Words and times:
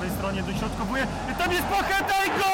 prawej 0.00 0.16
stronie 0.16 0.42
dośrodkowuje. 0.42 1.06
Tam 1.38 1.52
jest 1.52 1.64
Pacheta 1.64 2.24
i 2.26 2.28
gol! 2.28 2.50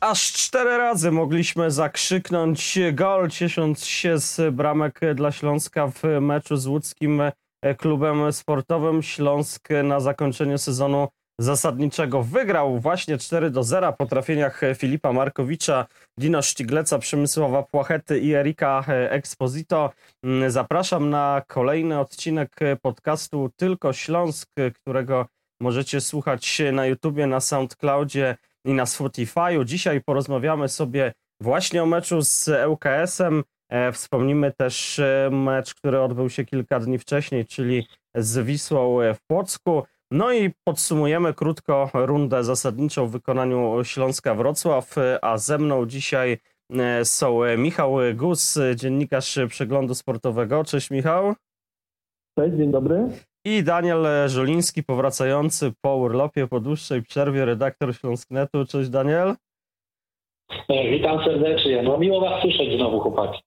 Aż 0.00 0.32
cztery 0.32 0.76
razy 0.78 1.10
mogliśmy 1.10 1.70
zakrzyknąć 1.70 2.78
gol, 2.92 3.30
ciesząc 3.30 3.84
się 3.84 4.18
z 4.18 4.54
bramek 4.54 5.00
dla 5.14 5.32
Śląska 5.32 5.86
w 5.86 6.02
meczu 6.20 6.56
z 6.56 6.66
łódzkim 6.66 7.22
klubem 7.78 8.32
sportowym. 8.32 9.02
Śląsk 9.02 9.68
na 9.84 10.00
zakończenie 10.00 10.58
sezonu 10.58 11.08
zasadniczego 11.40 12.22
wygrał 12.22 12.78
właśnie 12.80 13.18
4 13.18 13.50
do 13.50 13.62
0 13.62 13.92
po 13.92 14.06
trafieniach 14.06 14.60
Filipa 14.74 15.12
Markowicza, 15.12 15.86
Dino 16.18 16.42
Sztigleca, 16.42 16.98
Przemysława 16.98 17.62
Płachety 17.62 18.20
i 18.20 18.34
Erika 18.34 18.84
Exposito. 18.88 19.90
Zapraszam 20.48 21.10
na 21.10 21.42
kolejny 21.48 22.00
odcinek 22.00 22.56
podcastu 22.82 23.50
Tylko 23.56 23.92
Śląsk, 23.92 24.48
którego 24.74 25.26
możecie 25.60 26.00
słuchać 26.00 26.62
na 26.72 26.86
YouTubie, 26.86 27.26
na 27.26 27.40
SoundCloudzie 27.40 28.36
i 28.64 28.72
na 28.72 28.84
Spotify'u. 28.84 29.64
Dzisiaj 29.64 30.00
porozmawiamy 30.00 30.68
sobie 30.68 31.12
właśnie 31.40 31.82
o 31.82 31.86
meczu 31.86 32.22
z 32.22 32.48
ŁKS-em. 32.68 33.44
Wspomnimy 33.92 34.52
też 34.52 35.00
mecz, 35.30 35.74
który 35.74 36.00
odbył 36.00 36.30
się 36.30 36.44
kilka 36.44 36.80
dni 36.80 36.98
wcześniej, 36.98 37.46
czyli 37.46 37.86
z 38.14 38.46
Wisłą 38.46 38.98
w 39.14 39.18
Płocku. 39.26 39.82
No 40.10 40.32
i 40.32 40.50
podsumujemy 40.64 41.34
krótko 41.34 41.90
rundę 41.94 42.44
zasadniczą 42.44 43.06
w 43.06 43.10
wykonaniu 43.10 43.84
Śląska 43.84 44.34
Wrocław, 44.34 44.94
a 45.22 45.38
ze 45.38 45.58
mną 45.58 45.86
dzisiaj 45.86 46.38
są 47.04 47.40
Michał 47.58 47.96
Gus, 48.14 48.58
dziennikarz 48.74 49.38
przeglądu 49.48 49.94
sportowego. 49.94 50.64
Cześć 50.64 50.90
Michał. 50.90 51.34
Cześć, 52.38 52.56
dzień 52.56 52.70
dobry. 52.70 53.08
I 53.44 53.62
Daniel 53.62 54.06
Żoliński, 54.26 54.82
powracający 54.82 55.72
po 55.80 55.96
urlopie, 55.96 56.46
po 56.46 56.60
dłuższej 56.60 57.02
przerwie, 57.02 57.44
redaktor 57.44 57.96
Śląsknetu. 57.96 58.66
Cześć 58.66 58.90
Daniel. 58.90 59.34
Witam 60.68 61.24
serdecznie. 61.24 61.82
No 61.82 61.98
miło 61.98 62.20
was 62.20 62.42
słyszeć 62.42 62.76
znowu, 62.76 63.00
chłopaki. 63.00 63.40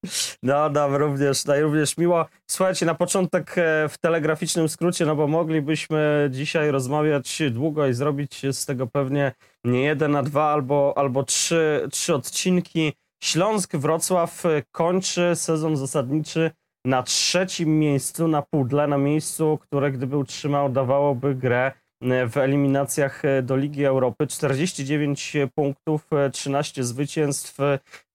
No, 0.43 0.69
no 0.69 0.97
również, 0.97 1.45
no, 1.45 1.61
również 1.61 1.97
miło. 1.97 2.25
Słuchajcie, 2.47 2.85
na 2.85 2.95
początek 2.95 3.55
w 3.89 3.97
telegraficznym 4.01 4.69
skrócie, 4.69 5.05
no 5.05 5.15
bo 5.15 5.27
moglibyśmy 5.27 6.29
dzisiaj 6.31 6.71
rozmawiać 6.71 7.41
długo 7.51 7.87
i 7.87 7.93
zrobić 7.93 8.41
z 8.51 8.65
tego 8.65 8.87
pewnie 8.87 9.31
nie 9.63 9.81
jeden, 9.81 10.15
a 10.15 10.23
dwa 10.23 10.51
albo, 10.51 10.93
albo 10.95 11.23
trzy, 11.23 11.87
trzy 11.91 12.15
odcinki. 12.15 12.93
Śląsk 13.23 13.75
Wrocław 13.75 14.43
kończy 14.71 15.35
sezon 15.35 15.77
zasadniczy 15.77 16.51
na 16.85 17.03
trzecim 17.03 17.79
miejscu, 17.79 18.27
na 18.27 18.41
pudle, 18.41 18.87
na 18.87 18.97
miejscu, 18.97 19.59
które 19.61 19.91
gdyby 19.91 20.17
utrzymał, 20.17 20.69
dawałoby 20.69 21.35
grę 21.35 21.71
w 22.01 22.37
eliminacjach 22.37 23.23
do 23.43 23.57
Ligi 23.57 23.85
Europy. 23.85 24.27
49 24.27 25.33
punktów, 25.55 26.09
13 26.31 26.83
zwycięstw, 26.83 27.57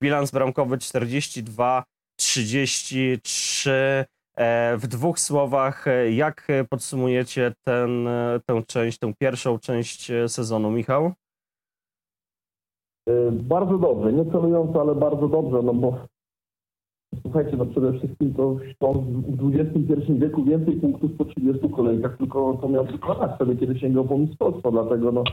bilans 0.02 0.30
bramkowy 0.30 0.76
42-33. 0.76 1.84
W 4.76 4.86
dwóch 4.88 5.20
słowach, 5.20 5.84
jak 6.10 6.48
podsumujecie 6.70 7.52
ten, 7.66 8.08
tę 8.46 8.62
część, 8.66 8.98
tę 8.98 9.12
pierwszą 9.18 9.58
część 9.58 10.12
sezonu, 10.26 10.70
Michał? 10.70 11.12
Bardzo 13.32 13.78
dobrze, 13.78 14.12
nie 14.12 14.32
celująco, 14.32 14.80
ale 14.80 14.94
bardzo 14.94 15.28
dobrze, 15.28 15.62
no 15.62 15.74
bo 15.74 16.06
słuchajcie, 17.20 17.56
no 17.56 17.66
przede 17.66 17.92
wszystkim 17.92 18.34
to, 18.34 18.56
w 19.34 19.54
XXI 19.54 20.12
wieku 20.18 20.44
więcej 20.44 20.76
punktów 20.76 21.12
po 21.18 21.24
30 21.24 21.68
kolejkach, 21.68 22.16
tylko 22.16 22.58
to 22.60 22.68
miał 22.68 22.86
tylko 22.86 23.14
raz 23.14 23.34
wtedy, 23.34 23.56
kiedy 23.56 23.78
sięgał 23.78 24.04
po 24.04 24.18
mistrzostwo, 24.18 24.70
dlatego 24.70 25.12
no 25.12 25.24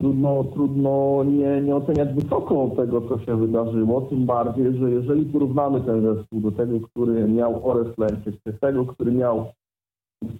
trudno, 0.00 0.44
trudno 0.44 1.24
nie, 1.24 1.60
nie 1.62 1.76
oceniać 1.76 2.14
wysoko 2.14 2.70
tego, 2.76 3.00
co 3.00 3.18
się 3.18 3.36
wydarzyło, 3.36 4.00
tym 4.00 4.26
bardziej, 4.26 4.78
że 4.78 4.90
jeżeli 4.90 5.24
porównamy 5.24 5.80
ten 5.80 6.02
zespół 6.02 6.40
do 6.40 6.52
tego, 6.52 6.80
który 6.80 7.28
miał 7.28 7.68
Ores 7.68 7.98
Lęczyk, 7.98 8.34
do 8.46 8.52
tego, 8.52 8.86
który 8.86 9.12
miał 9.12 9.46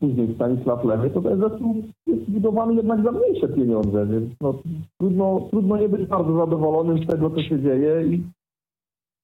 później 0.01 0.35
Stanisław 0.35 0.85
Lewy, 0.85 1.11
to 1.11 1.23
ten 1.23 1.41
zespół 1.41 1.83
jest 2.07 2.31
budowany 2.31 2.75
jednak 2.75 3.03
za 3.03 3.13
mniejsze 3.13 3.49
pieniądze, 3.49 4.07
więc 4.07 4.31
no, 4.41 4.55
trudno, 4.99 5.41
trudno 5.51 5.77
nie 5.77 5.89
być 5.89 6.09
bardzo 6.09 6.37
zadowolonym 6.37 7.05
z 7.05 7.07
tego, 7.07 7.31
co 7.31 7.43
się 7.43 7.63
dzieje 7.63 8.07
i 8.07 8.23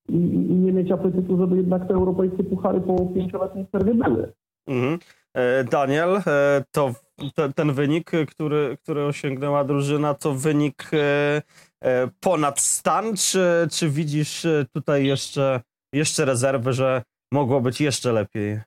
i, 0.08 0.14
i 0.14 0.54
nie 0.54 0.72
mieć 0.72 0.90
apetytu, 0.90 1.38
żeby 1.38 1.56
jednak 1.56 1.88
te 1.88 1.94
europejskie 1.94 2.44
puchary 2.44 2.80
po 2.80 3.06
pięcioletniej 3.06 3.66
przerwie 3.66 3.94
były. 3.94 4.32
Mhm. 4.68 4.98
Daniel, 5.70 6.22
to 6.70 6.92
te, 7.34 7.52
ten 7.52 7.72
wynik, 7.72 8.10
który, 8.28 8.76
który 8.82 9.04
osiągnęła 9.04 9.64
drużyna, 9.64 10.14
to 10.14 10.32
wynik 10.32 10.90
ponad 12.20 12.60
stan, 12.60 13.16
czy, 13.16 13.68
czy 13.72 13.88
widzisz 13.88 14.46
tutaj 14.74 15.06
jeszcze, 15.06 15.60
jeszcze 15.92 16.24
rezerwy, 16.24 16.72
że 16.72 17.02
mogło 17.32 17.60
być 17.60 17.80
jeszcze 17.80 18.12
lepiej? 18.12 18.60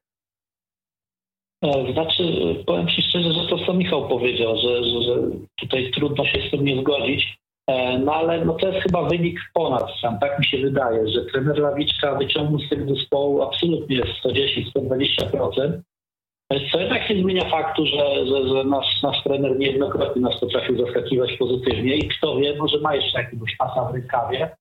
Znaczy, 1.93 2.23
powiem 2.67 2.87
Ci 2.87 3.01
szczerze, 3.01 3.33
że 3.33 3.47
to 3.49 3.65
co 3.65 3.73
Michał 3.73 4.09
powiedział, 4.09 4.57
że, 4.57 4.83
że, 4.83 5.01
że 5.01 5.21
tutaj 5.59 5.91
trudno 5.91 6.25
się 6.25 6.47
z 6.47 6.51
tym 6.51 6.65
nie 6.65 6.81
zgodzić. 6.81 7.42
No 7.99 8.13
ale 8.13 8.45
no 8.45 8.53
to 8.53 8.67
jest 8.67 8.83
chyba 8.83 9.03
wynik 9.03 9.39
ponad 9.53 9.85
sam, 10.01 10.19
tak 10.19 10.39
mi 10.39 10.45
się 10.45 10.57
wydaje, 10.57 11.07
że 11.07 11.25
trener 11.25 11.59
Lawiczka 11.59 12.15
wyciągnął 12.15 12.59
z 12.59 12.69
tego 12.69 12.95
zespołu 12.95 13.41
absolutnie 13.41 14.01
110-120%. 14.25 15.81
Co 16.71 16.79
jednak 16.79 17.09
nie 17.09 17.21
zmienia 17.21 17.49
faktu, 17.49 17.85
że, 17.85 18.25
że, 18.25 18.47
że 18.47 18.63
nasz, 18.63 19.03
nasz 19.03 19.23
trener 19.23 19.59
niejednokrotnie 19.59 20.21
nas 20.21 20.39
potrafił 20.39 20.85
zaskakiwać 20.85 21.37
pozytywnie 21.37 21.95
i 21.95 22.07
kto 22.07 22.35
wie, 22.35 22.55
może 22.57 22.79
ma 22.79 22.95
jeszcze 22.95 23.21
jakiegoś 23.21 23.55
pasa 23.55 23.85
w 23.85 23.93
rękawie. 23.93 24.55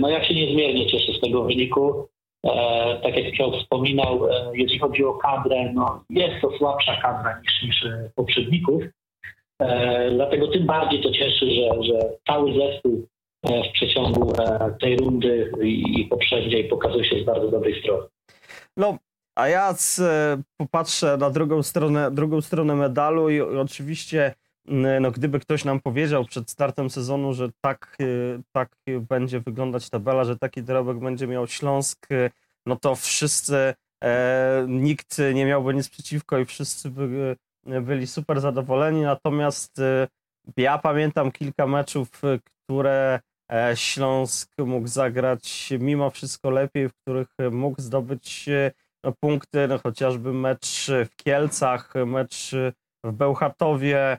No 0.00 0.08
ja 0.08 0.24
się 0.24 0.34
niezmiernie 0.34 0.86
cieszę 0.86 1.12
z 1.12 1.20
tego 1.20 1.44
wyniku. 1.44 2.08
Tak 3.02 3.16
jak 3.16 3.32
Michał 3.32 3.52
wspominał, 3.52 4.28
jeśli 4.52 4.78
chodzi 4.78 5.04
o 5.04 5.14
kadrę, 5.14 5.72
no 5.74 6.04
jest 6.10 6.40
to 6.42 6.58
słabsza 6.58 6.96
kadra 6.96 7.40
niż, 7.40 7.62
niż 7.62 7.86
poprzedników, 8.14 8.82
E, 9.62 10.10
dlatego 10.10 10.48
tym 10.48 10.66
bardziej 10.66 11.02
to 11.02 11.10
cieszy, 11.12 11.46
że, 11.50 11.82
że 11.82 11.98
cały 12.26 12.52
zespół 12.54 13.06
e, 13.42 13.70
w 13.70 13.72
przeciągu 13.72 14.32
e, 14.38 14.74
tej 14.80 14.96
rundy 14.96 15.52
i, 15.62 16.04
poprzedniej 16.04 16.68
pokazuje 16.68 17.04
się 17.04 17.22
z 17.22 17.24
bardzo 17.24 17.50
dobrej 17.50 17.82
strony. 17.82 18.06
No, 18.76 18.98
a 19.36 19.48
ja 19.48 19.72
z, 19.72 20.00
popatrzę 20.56 21.16
na 21.16 21.30
drugą 21.30 21.62
stronę, 21.62 22.10
drugą 22.10 22.40
stronę 22.40 22.74
medalu 22.74 23.30
i 23.30 23.40
oczywiście 23.40 24.34
no, 25.00 25.10
gdyby 25.10 25.40
ktoś 25.40 25.64
nam 25.64 25.80
powiedział 25.80 26.24
przed 26.24 26.50
startem 26.50 26.90
sezonu, 26.90 27.34
że 27.34 27.48
tak, 27.60 27.96
tak 28.52 28.76
będzie 29.00 29.40
wyglądać 29.40 29.90
tabela, 29.90 30.24
że 30.24 30.36
taki 30.36 30.62
dorobek 30.62 30.98
będzie 30.98 31.26
miał 31.26 31.46
Śląsk, 31.46 32.06
no 32.66 32.76
to 32.76 32.94
wszyscy, 32.94 33.74
e, 34.04 34.66
nikt 34.68 35.18
nie 35.34 35.46
miałby 35.46 35.74
nic 35.74 35.88
przeciwko 35.88 36.38
i 36.38 36.44
wszyscy 36.44 36.90
by 36.90 37.36
byli 37.66 38.06
super 38.06 38.40
zadowoleni, 38.40 39.02
natomiast 39.02 39.78
y, 39.78 40.08
ja 40.56 40.78
pamiętam 40.78 41.32
kilka 41.32 41.66
meczów, 41.66 42.24
y, 42.24 42.40
które 42.64 43.20
e, 43.52 43.76
Śląsk 43.76 44.50
mógł 44.58 44.86
zagrać 44.86 45.72
mimo 45.80 46.10
wszystko 46.10 46.50
lepiej, 46.50 46.88
w 46.88 46.92
których 46.94 47.28
mógł 47.50 47.80
zdobyć 47.80 48.48
y, 48.48 48.72
no, 49.04 49.12
punkty, 49.20 49.68
no, 49.68 49.78
chociażby 49.78 50.32
mecz 50.32 50.90
w 50.90 51.16
Kielcach, 51.16 51.94
mecz 52.06 52.50
w 53.04 53.12
Bełchatowie, 53.12 54.18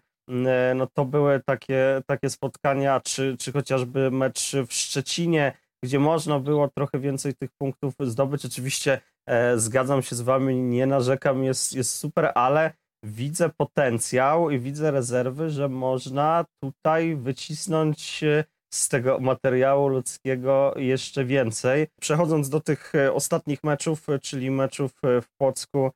no 0.75 0.87
to 0.93 1.05
były 1.05 1.41
takie, 1.45 2.01
takie 2.05 2.29
spotkania, 2.29 2.99
czy, 2.99 3.37
czy 3.39 3.51
chociażby 3.51 4.11
mecz 4.11 4.51
w 4.67 4.73
Szczecinie, 4.73 5.53
gdzie 5.83 5.99
można 5.99 6.39
było 6.39 6.67
trochę 6.67 6.99
więcej 6.99 7.33
tych 7.35 7.49
punktów 7.61 7.93
zdobyć. 7.99 8.45
Oczywiście 8.45 9.01
e, 9.29 9.59
zgadzam 9.59 10.01
się 10.01 10.15
z 10.15 10.21
wami, 10.21 10.55
nie 10.55 10.85
narzekam, 10.85 11.43
jest, 11.43 11.73
jest 11.73 11.95
super, 11.95 12.31
ale 12.35 12.73
widzę 13.03 13.49
potencjał 13.57 14.49
i 14.49 14.59
widzę 14.59 14.91
rezerwy, 14.91 15.49
że 15.49 15.69
można 15.69 16.45
tutaj 16.63 17.15
wycisnąć 17.15 18.23
e, 18.23 18.43
z 18.73 18.89
tego 18.89 19.19
materiału 19.19 19.87
ludzkiego 19.87 20.73
jeszcze 20.77 21.25
więcej. 21.25 21.87
Przechodząc 22.01 22.49
do 22.49 22.59
tych 22.59 22.95
e, 22.95 23.13
ostatnich 23.13 23.63
meczów, 23.63 24.09
e, 24.09 24.19
czyli 24.19 24.51
meczów 24.51 24.91
w 25.03 25.25
Płocku 25.41 25.91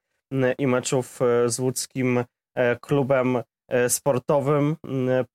i 0.57 0.67
meczów 0.67 1.19
z 1.45 1.59
łódzkim 1.59 2.23
klubem 2.81 3.43
sportowym, 3.87 4.75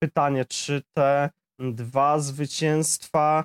pytanie, 0.02 0.44
czy 0.44 0.82
te 0.96 1.30
dwa 1.58 2.18
zwycięstwa 2.18 3.44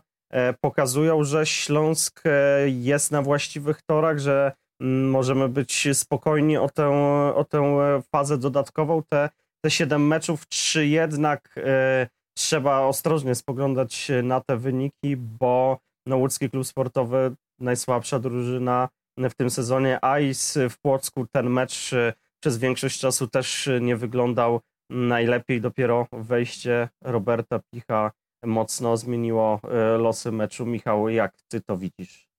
pokazują, 0.61 1.23
że 1.23 1.45
Śląsk 1.45 2.23
jest 2.65 3.11
na 3.11 3.21
właściwych 3.21 3.81
torach, 3.81 4.19
że 4.19 4.51
możemy 4.79 5.49
być 5.49 5.87
spokojni 5.93 6.57
o 6.57 6.69
tę, 6.69 6.89
o 7.35 7.45
tę 7.49 8.01
fazę 8.11 8.37
dodatkową. 8.37 9.03
Te, 9.09 9.29
te 9.61 9.71
7 9.71 10.07
meczów, 10.07 10.47
czy 10.47 10.87
jednak 10.87 11.55
e, 11.57 12.07
trzeba 12.37 12.79
ostrożnie 12.79 13.35
spoglądać 13.35 14.11
na 14.23 14.41
te 14.41 14.57
wyniki, 14.57 15.17
bo 15.17 15.79
no, 16.05 16.17
łódzki 16.17 16.49
klub 16.49 16.67
sportowy, 16.67 17.35
najsłabsza 17.59 18.19
drużyna, 18.19 18.89
w 19.17 19.33
tym 19.33 19.49
sezonie. 19.49 19.99
Ice 20.21 20.69
w 20.69 20.79
Płocku 20.79 21.25
ten 21.31 21.49
mecz 21.49 21.91
przez 22.39 22.57
większość 22.57 22.99
czasu 22.99 23.27
też 23.27 23.69
nie 23.81 23.95
wyglądał 23.95 24.61
najlepiej. 24.89 25.61
Dopiero 25.61 26.07
wejście 26.11 26.89
Roberta 27.01 27.59
Picha 27.71 28.11
mocno 28.45 28.97
zmieniło 28.97 29.59
losy 29.97 30.31
meczu. 30.31 30.65
Michał, 30.65 31.09
jak 31.09 31.33
ty 31.47 31.61
to 31.61 31.77
widzisz? 31.77 32.32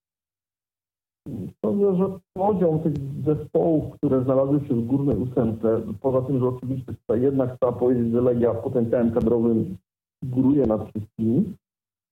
Sądzę, 1.64 1.96
że 1.96 2.18
poziom 2.34 2.80
tych 2.80 2.92
zespołów, 3.24 3.84
które 3.94 4.24
znalazły 4.24 4.60
się 4.60 4.74
w 4.74 4.86
górnej 4.86 5.16
ósemce, 5.16 5.80
poza 6.00 6.22
tym, 6.22 6.38
że 6.38 6.46
oczywiście 6.46 6.92
tutaj 6.94 7.22
jednak 7.22 7.56
trzeba 7.58 7.72
powiedzieć, 7.72 8.12
że 8.12 8.20
Legia 8.20 8.54
potencjałem 8.54 9.12
kadrowym 9.12 9.76
góruje 10.22 10.66
nad 10.66 10.88
wszystkimi, 10.88 11.54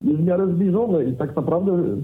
jest 0.04 0.20
w 0.20 0.24
miarę 0.24 0.46
zbliżony 0.46 1.04
i 1.04 1.16
tak 1.16 1.36
naprawdę 1.36 1.96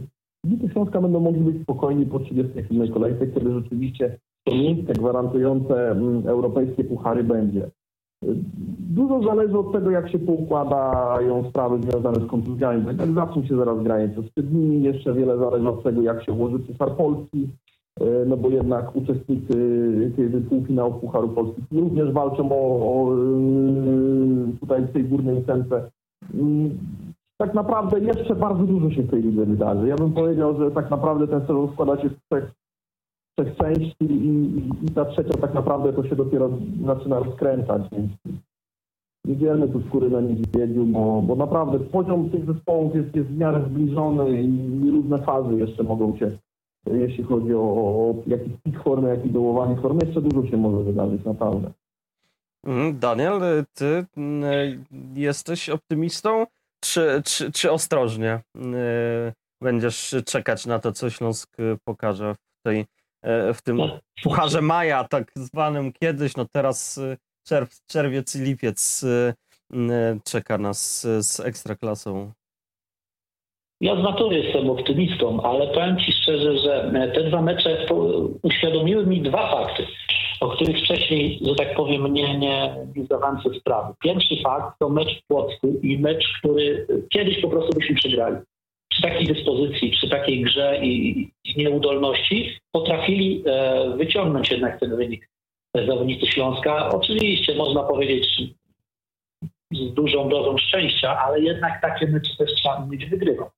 Bity 0.47 0.69
Śląska 0.69 1.01
będą 1.01 1.21
mogli 1.21 1.41
być 1.41 1.63
spokojni 1.63 2.07
po 2.07 2.19
37 2.19 2.93
kolejce, 2.93 3.27
kiedy 3.27 3.53
rzeczywiście 3.53 4.19
to 4.45 4.55
miejsce 4.55 4.93
gwarantujące 4.93 5.91
mm, 5.91 6.29
europejskie 6.29 6.85
puchary 6.85 7.25
będzie. 7.25 7.71
Dużo 8.91 9.23
zależy 9.23 9.59
od 9.59 9.73
tego, 9.73 9.91
jak 9.91 10.11
się 10.11 10.19
poukładają 10.19 11.51
sprawy 11.51 11.79
związane 11.83 12.21
z 12.21 12.27
kontuzjami. 12.27 12.87
Jak 12.87 13.13
zaczną 13.15 13.45
się 13.45 13.57
zaraz 13.57 13.83
granie 13.83 14.11
co 14.15 14.23
z 14.23 14.45
dni, 14.45 14.83
jeszcze 14.83 15.15
wiele 15.15 15.39
zależy 15.39 15.69
od 15.69 15.83
tego, 15.83 16.03
jak 16.03 16.25
się 16.25 16.33
ułoży 16.33 16.59
Cesar 16.67 16.97
Polski, 16.97 17.49
e, 18.01 18.05
no 18.27 18.37
bo 18.37 18.49
jednak 18.49 18.97
uczestnicy 18.97 20.45
półfinału 20.49 20.93
Pucharu 20.93 21.29
Polski 21.29 21.63
również 21.73 22.13
walczą 22.13 22.53
o, 22.53 22.93
o 22.93 23.15
e, 23.15 23.19
tutaj 24.61 24.83
w 24.83 24.93
tej 24.93 25.05
górnej 25.05 25.43
ósemce. 25.43 25.91
Mm, 26.35 26.79
tak 27.41 27.55
naprawdę 27.55 28.01
jeszcze 28.01 28.35
bardzo 28.35 28.65
dużo 28.65 28.91
się 28.91 29.03
w 29.03 29.11
tej 29.11 29.23
lidze 29.23 29.47
wydarzy. 29.47 29.89
Ja 29.89 29.97
bym 29.97 30.13
powiedział, 30.13 30.59
że 30.59 30.71
tak 30.71 30.91
naprawdę 30.91 31.29
ten 31.29 31.41
sezon 31.41 31.69
składa 31.73 32.03
się 32.03 32.09
z 32.09 32.17
trzech 32.31 32.53
trzech 33.39 33.57
części 33.57 34.05
i, 34.05 34.27
i, 34.27 34.87
i 34.87 34.91
ta 34.95 35.05
trzecia 35.05 35.39
tak 35.41 35.55
naprawdę 35.55 35.93
to 35.93 36.09
się 36.09 36.17
dopiero 36.17 36.51
zaczyna 36.87 37.19
rozkręcać, 37.19 37.83
więc 37.93 38.11
nie 39.25 39.35
wiemy 39.35 39.69
tu 39.69 39.83
skóry 39.89 40.11
na 40.11 40.21
niedźwiedziu, 40.21 40.85
bo, 40.85 41.23
bo 41.23 41.37
naprawdę 41.37 41.79
poziom 41.79 42.31
tych 42.31 42.47
zespołów 42.47 42.95
jest, 42.95 43.17
jest 43.17 43.29
w 43.29 43.39
miarę 43.39 43.65
zbliżony 43.71 44.43
i 44.43 44.91
różne 44.91 45.19
fazy 45.19 45.55
jeszcze 45.55 45.83
mogą 45.83 46.17
się, 46.17 46.31
jeśli 46.87 47.25
chodzi 47.25 47.55
o, 47.55 47.61
o 47.61 48.15
jakiś 48.27 48.53
pik 48.65 48.83
formy, 48.83 49.09
jak 49.09 49.27
i 49.27 49.31
dołowanie 49.31 49.77
formy, 49.77 50.01
jeszcze 50.07 50.21
dużo 50.21 50.51
się 50.51 50.57
może 50.57 50.85
wydarzyć, 50.85 51.25
naprawdę. 51.25 51.71
Mhm, 52.65 52.99
Daniel, 52.99 53.41
ty 53.75 54.05
mm, 54.17 54.85
jesteś 55.15 55.71
optymistą, 55.71 56.47
czy, 56.81 57.23
czy, 57.25 57.53
czy 57.53 57.73
ostrożnie 57.73 58.41
mm, 58.55 58.75
będziesz 59.61 60.15
czekać 60.27 60.67
na 60.67 60.79
to, 60.79 60.93
co 60.93 61.11
Śląsk 61.11 61.57
pokaże 61.85 62.35
w 62.35 62.63
tej 62.63 62.87
w 63.55 63.63
tym. 63.65 63.81
Pucharze 64.23 64.63
Maja, 64.63 65.05
tak 65.05 65.33
zwanym 65.35 65.93
kiedyś, 65.93 66.37
no 66.37 66.47
teraz 66.53 66.99
e, 66.99 67.17
czerw, 67.47 67.87
czerwiec 67.87 68.37
i 68.37 68.39
lipiec 68.39 69.05
e, 69.05 69.35
czeka 70.25 70.59
nas 70.59 71.07
z 71.21 71.41
ekstraklasą. 71.41 72.33
Ja 73.81 73.97
z 73.97 74.03
natury 74.03 74.39
jestem 74.39 74.71
optymistą, 74.71 75.43
ale 75.43 75.67
powiem 75.67 75.99
Ci 75.99 76.13
szczerze, 76.13 76.59
że 76.59 76.93
te 77.15 77.25
dwa 77.25 77.43
mecze 77.43 77.87
uświadomiły 78.43 79.07
mi 79.07 79.23
dwa 79.23 79.51
fakty, 79.51 79.87
o 80.41 80.49
których 80.49 80.85
wcześniej, 80.85 81.41
że 81.47 81.55
tak 81.55 81.75
powiem, 81.77 82.13
nie, 82.13 82.39
nie, 82.39 82.77
nie 82.97 83.05
zdawałem 83.05 83.41
sobie 83.41 83.61
sprawy. 83.61 83.95
Pierwszy 84.03 84.35
fakt 84.45 84.79
to 84.79 84.89
mecz 84.89 85.23
w 85.23 85.27
Płocku 85.27 85.81
i 85.83 85.99
mecz, 85.99 86.25
który 86.39 86.87
kiedyś 87.09 87.41
po 87.41 87.49
prostu 87.49 87.79
byśmy 87.79 87.97
przegrali 87.97 88.37
przy 88.99 89.03
takiej 89.03 89.27
dyspozycji, 89.27 89.91
przy 89.91 90.09
takiej 90.09 90.43
grze 90.43 90.79
i, 90.83 91.21
i 91.45 91.55
nieudolności 91.57 92.59
potrafili 92.73 93.43
e, 93.47 93.97
wyciągnąć 93.97 94.51
jednak 94.51 94.81
ten 94.81 94.97
wynik 94.97 95.29
zawodnicy 95.75 96.27
Śląska. 96.27 96.89
Oczywiście 96.89 97.55
można 97.55 97.83
powiedzieć 97.83 98.27
z 99.73 99.95
dużą 99.95 100.29
dozą 100.29 100.59
szczęścia, 100.59 101.19
ale 101.19 101.41
jednak 101.41 101.83
takie 101.83 102.07
mecze 102.07 102.37
też 102.39 102.55
trzeba 102.55 102.77
umieć 102.77 103.07
wygrywać. 103.07 103.49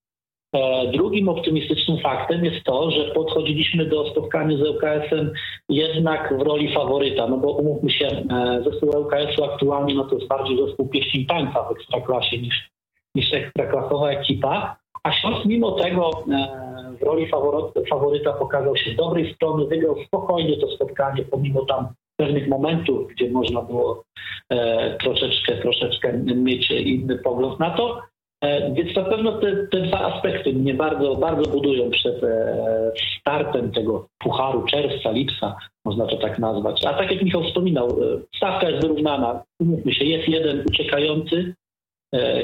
E, 0.54 0.90
drugim 0.92 1.28
optymistycznym 1.28 1.98
faktem 1.98 2.44
jest 2.44 2.64
to, 2.64 2.90
że 2.90 3.04
podchodziliśmy 3.04 3.86
do 3.86 4.10
spotkania 4.10 4.56
z 4.56 4.60
ŁKS-em 4.60 5.32
jednak 5.68 6.38
w 6.38 6.42
roli 6.42 6.74
faworyta, 6.74 7.26
no 7.26 7.36
bo 7.36 7.50
umówmy 7.50 7.90
się, 7.90 8.06
e, 8.06 8.62
zespół 8.64 8.90
ŁKS-u 8.90 9.44
aktualnie 9.44 9.94
no 9.94 10.04
to 10.04 10.14
jest 10.14 10.28
bardziej 10.28 10.66
zespół 10.66 10.88
pieśni 10.88 11.26
tańca 11.26 11.62
w 11.62 11.72
ekstraklasie 11.72 12.38
niż, 12.38 12.70
niż 13.14 13.34
ekstraklasowa 13.34 14.10
ekipa, 14.10 14.79
a 15.02 15.12
Śląsk 15.12 15.44
mimo 15.44 15.72
tego 15.72 16.10
e, 16.32 16.96
w 17.00 17.02
roli 17.02 17.30
faworyta 17.90 18.32
pokazał 18.32 18.76
się 18.76 18.92
z 18.92 18.96
dobrej 18.96 19.34
strony, 19.34 19.66
wygrał 19.66 19.96
spokojnie 20.06 20.56
to 20.56 20.68
spotkanie, 20.70 21.24
pomimo 21.30 21.64
tam 21.64 21.88
pewnych 22.16 22.48
momentów, 22.48 23.08
gdzie 23.08 23.30
można 23.30 23.62
było 23.62 24.04
e, 24.50 24.96
troszeczkę, 24.98 25.56
troszeczkę 25.56 26.12
mieć 26.18 26.70
inny 26.70 27.18
pogląd 27.18 27.60
na 27.60 27.70
to. 27.70 28.02
E, 28.44 28.74
więc 28.74 28.96
na 28.96 29.04
pewno 29.04 29.32
te, 29.32 29.66
te 29.66 29.80
dwa 29.80 30.00
aspekty 30.00 30.52
mnie 30.52 30.74
bardzo, 30.74 31.16
bardzo 31.16 31.50
budują 31.50 31.90
przed 31.90 32.20
startem 33.20 33.72
tego 33.72 34.06
pucharu 34.18 34.64
czerwca, 34.64 35.10
lipca, 35.10 35.56
można 35.84 36.06
to 36.06 36.16
tak 36.16 36.38
nazwać. 36.38 36.84
A 36.84 36.94
tak 36.94 37.10
jak 37.10 37.22
Michał 37.22 37.44
wspominał, 37.44 37.96
stawka 38.36 38.70
jest 38.70 38.82
wyrównana. 38.82 39.42
Umówmy 39.60 39.94
się, 39.94 40.04
jest 40.04 40.28
jeden 40.28 40.64
uciekający, 40.68 41.54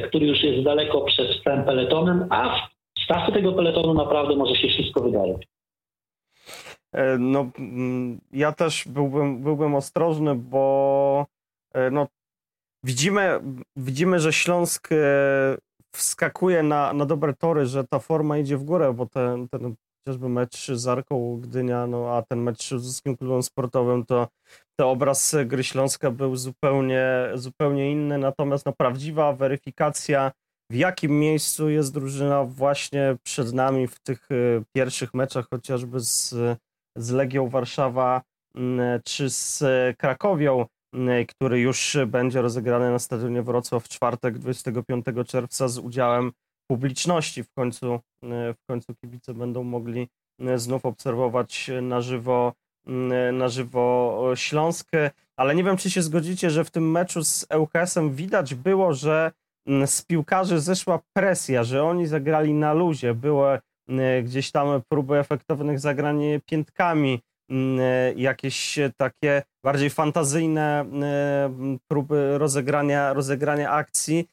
który 0.08 0.26
już 0.26 0.42
jest 0.42 0.64
daleko 0.64 1.00
przed 1.00 1.44
tym 1.44 1.64
peletonem, 1.64 2.26
a 2.30 2.68
w 2.98 3.02
stawce 3.04 3.32
tego 3.32 3.52
peletonu 3.52 3.94
naprawdę 3.94 4.36
może 4.36 4.54
się 4.54 4.68
wszystko 4.68 5.00
wydarzyć. 5.00 5.48
E, 6.92 7.18
no, 7.18 7.50
mm, 7.58 8.20
ja 8.32 8.52
też 8.52 8.88
byłbym, 8.88 9.42
byłbym 9.42 9.74
ostrożny, 9.74 10.34
bo 10.34 11.26
e, 11.74 11.90
no, 11.90 12.06
widzimy, 12.84 13.40
widzimy, 13.76 14.20
że 14.20 14.32
Śląsk 14.32 14.88
wskakuje 15.94 16.62
na, 16.62 16.92
na 16.92 17.06
dobre 17.06 17.34
tory, 17.34 17.66
że 17.66 17.84
ta 17.84 17.98
forma 17.98 18.38
idzie 18.38 18.56
w 18.56 18.64
górę, 18.64 18.92
bo 18.92 19.06
ten, 19.06 19.48
ten 19.48 19.74
chociażby 20.06 20.28
mecz 20.28 20.66
z 20.66 20.88
Arką 20.88 21.40
Gdynia, 21.40 21.86
no 21.86 22.16
a 22.16 22.22
ten 22.22 22.42
mecz 22.42 22.68
z 22.68 22.82
Zeskim 22.82 23.16
Klubem 23.16 23.42
Sportowym, 23.42 24.04
to, 24.04 24.28
to 24.80 24.90
obraz 24.90 25.36
gry 25.46 25.64
Śląska 25.64 26.10
był 26.10 26.36
zupełnie, 26.36 27.06
zupełnie 27.34 27.92
inny, 27.92 28.18
natomiast 28.18 28.66
no, 28.66 28.72
prawdziwa 28.72 29.32
weryfikacja 29.32 30.32
w 30.70 30.74
jakim 30.74 31.20
miejscu 31.20 31.70
jest 31.70 31.94
drużyna 31.94 32.44
właśnie 32.44 33.16
przed 33.22 33.52
nami 33.52 33.86
w 33.86 34.00
tych 34.00 34.30
y, 34.30 34.62
pierwszych 34.76 35.14
meczach, 35.14 35.46
chociażby 35.50 36.00
z, 36.00 36.34
z 36.98 37.10
Legią 37.10 37.48
Warszawa 37.48 38.22
mm, 38.54 39.00
czy 39.04 39.30
z 39.30 39.64
Krakowią, 39.98 40.66
mm, 40.94 41.26
który 41.26 41.60
już 41.60 41.96
będzie 42.06 42.42
rozegrany 42.42 42.90
na 42.90 42.98
stadionie 42.98 43.42
Wrocław 43.42 43.84
w 43.84 43.88
czwartek 43.88 44.38
25 44.38 45.04
czerwca 45.26 45.68
z 45.68 45.78
udziałem 45.78 46.32
publiczności. 46.66 47.42
W 47.42 47.52
końcu, 47.52 47.94
e, 47.94 47.98
w 48.54 48.66
końcu 48.68 48.94
kibice 48.94 49.34
będą 49.34 49.62
mogli 49.62 50.08
e, 50.40 50.58
znów 50.58 50.86
obserwować 50.86 51.70
na 51.82 52.00
żywo, 52.00 52.52
e, 52.86 53.32
na 53.32 53.48
żywo 53.48 54.22
Śląsk. 54.34 54.90
Ale 55.36 55.54
nie 55.54 55.64
wiem, 55.64 55.76
czy 55.76 55.90
się 55.90 56.02
zgodzicie, 56.02 56.50
że 56.50 56.64
w 56.64 56.70
tym 56.70 56.90
meczu 56.90 57.24
z 57.24 57.46
ŁKS-em 57.58 58.14
widać 58.14 58.54
było, 58.54 58.94
że 58.94 59.32
z 59.86 60.02
piłkarzy 60.02 60.60
zeszła 60.60 61.00
presja, 61.16 61.64
że 61.64 61.84
oni 61.84 62.06
zagrali 62.06 62.54
na 62.54 62.72
luzie. 62.72 63.14
Były 63.14 63.60
gdzieś 64.22 64.50
tam 64.50 64.82
próby 64.88 65.18
efektownych 65.18 65.80
zagrań 65.80 66.20
piętkami, 66.46 67.20
jakieś 68.16 68.78
takie 68.96 69.42
bardziej 69.64 69.90
fantazyjne 69.90 70.84
próby 71.90 72.38
rozegrania, 72.38 73.12
rozegrania 73.12 73.70
akcji 73.70 74.28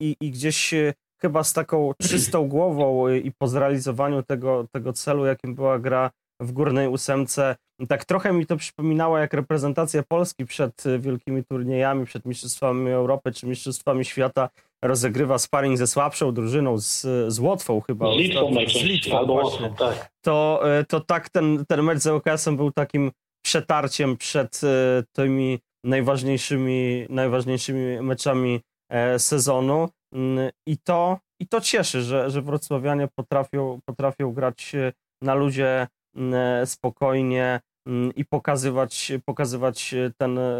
i, 0.00 0.16
i 0.20 0.30
gdzieś 0.30 0.74
chyba 1.22 1.44
z 1.44 1.52
taką 1.52 1.92
czystą 2.02 2.48
głową 2.48 3.08
i 3.08 3.32
po 3.38 3.48
zrealizowaniu 3.48 4.22
tego, 4.22 4.66
tego 4.72 4.92
celu, 4.92 5.26
jakim 5.26 5.54
była 5.54 5.78
gra 5.78 6.10
w 6.40 6.52
górnej 6.52 6.88
ósemce. 6.88 7.56
Tak 7.88 8.04
trochę 8.04 8.32
mi 8.32 8.46
to 8.46 8.56
przypominało 8.56 9.18
jak 9.18 9.34
reprezentacja 9.34 10.02
Polski 10.08 10.46
przed 10.46 10.84
wielkimi 10.98 11.44
turniejami, 11.44 12.06
przed 12.06 12.24
Mistrzostwami 12.24 12.90
Europy 12.90 13.32
czy 13.32 13.46
Mistrzostwami 13.46 14.04
Świata 14.04 14.48
rozegrywa 14.84 15.38
sparring 15.38 15.78
ze 15.78 15.86
słabszą 15.86 16.34
drużyną, 16.34 16.78
z, 16.78 17.06
z 17.28 17.38
Łotwą 17.38 17.80
chyba. 17.80 18.14
Z 18.14 18.16
Litwą, 18.16 18.54
z 18.68 18.82
Litwą 18.82 19.18
albo 19.18 19.34
właśnie. 19.34 19.70
tak. 19.78 20.08
To, 20.24 20.60
e, 20.78 20.84
to 20.84 21.00
tak 21.00 21.30
ten, 21.30 21.64
ten 21.68 21.82
mecz 21.82 21.98
z 21.98 22.06
ŁKS-em 22.06 22.56
był 22.56 22.72
takim 22.72 23.10
przetarciem 23.44 24.16
przed 24.16 24.60
e, 24.64 25.02
tymi 25.12 25.58
najważniejszymi, 25.84 27.06
najważniejszymi 27.08 28.02
meczami 28.02 28.60
e, 28.90 29.18
sezonu. 29.18 29.88
Mm, 30.14 30.50
I 30.66 30.78
to, 30.78 31.18
i 31.40 31.46
to 31.46 31.60
cieszy, 31.60 32.02
że, 32.02 32.30
że 32.30 32.42
wrocławianie 32.42 33.08
potrafią, 33.16 33.80
potrafią 33.86 34.32
grać 34.32 34.74
e, 34.74 34.92
na 35.22 35.34
luzie 35.34 35.86
mm, 36.16 36.34
e, 36.34 36.66
spokojnie 36.66 37.60
mm, 37.86 38.14
i 38.16 38.24
pokazywać, 38.24 39.12
pokazywać 39.26 39.94
ten, 40.18 40.38
e, 40.38 40.52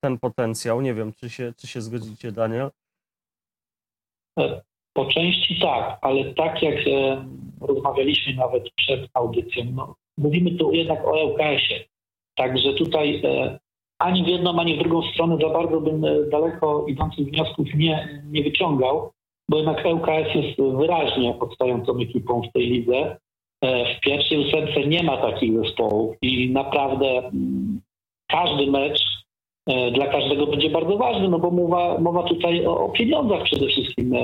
ten 0.00 0.18
potencjał. 0.18 0.80
Nie 0.80 0.94
wiem, 0.94 1.12
czy 1.12 1.30
się, 1.30 1.52
czy 1.56 1.66
się 1.66 1.80
zgodzicie, 1.80 2.32
Daniel? 2.32 2.70
Po 4.92 5.04
części 5.04 5.60
tak, 5.60 5.98
ale 6.02 6.34
tak 6.34 6.62
jak 6.62 6.74
rozmawialiśmy 7.60 8.34
nawet 8.34 8.70
przed 8.74 9.10
audycją, 9.14 9.64
no, 9.64 9.94
mówimy 10.18 10.50
tu 10.50 10.72
jednak 10.72 11.04
o 11.04 11.24
ŁKS-ie. 11.24 11.84
Także 12.36 12.74
tutaj 12.74 13.22
ani 13.98 14.24
w 14.24 14.28
jedną, 14.28 14.60
ani 14.60 14.76
w 14.76 14.78
drugą 14.78 15.02
stronę 15.02 15.36
za 15.42 15.48
bardzo 15.48 15.80
bym 15.80 16.04
e, 16.04 16.24
daleko 16.30 16.84
idących 16.86 17.26
wniosków 17.26 17.66
nie, 17.74 18.22
nie 18.30 18.42
wyciągał, 18.42 19.10
bo 19.48 19.56
jednak 19.56 19.86
ŁKS 19.86 20.34
jest 20.34 20.76
wyraźnie 20.76 21.34
podstającą 21.34 21.98
ekipą 21.98 22.42
w 22.42 22.52
tej 22.52 22.66
lidze. 22.66 23.16
E, 23.64 23.94
w 23.94 24.00
pierwszej 24.00 24.38
ósemce 24.38 24.86
nie 24.86 25.02
ma 25.02 25.16
takich 25.16 25.64
zespołów 25.64 26.16
i 26.22 26.50
naprawdę 26.50 27.18
mm, 27.18 27.80
każdy 28.30 28.66
mecz 28.66 29.00
e, 29.66 29.90
dla 29.90 30.06
każdego 30.06 30.46
będzie 30.46 30.70
bardzo 30.70 30.96
ważny, 30.96 31.28
no 31.28 31.38
bo 31.38 31.50
mowa, 31.50 31.98
mowa 31.98 32.22
tutaj 32.22 32.66
o, 32.66 32.84
o 32.84 32.88
pieniądzach 32.88 33.42
przede 33.42 33.66
wszystkim. 33.66 34.14
E, 34.14 34.18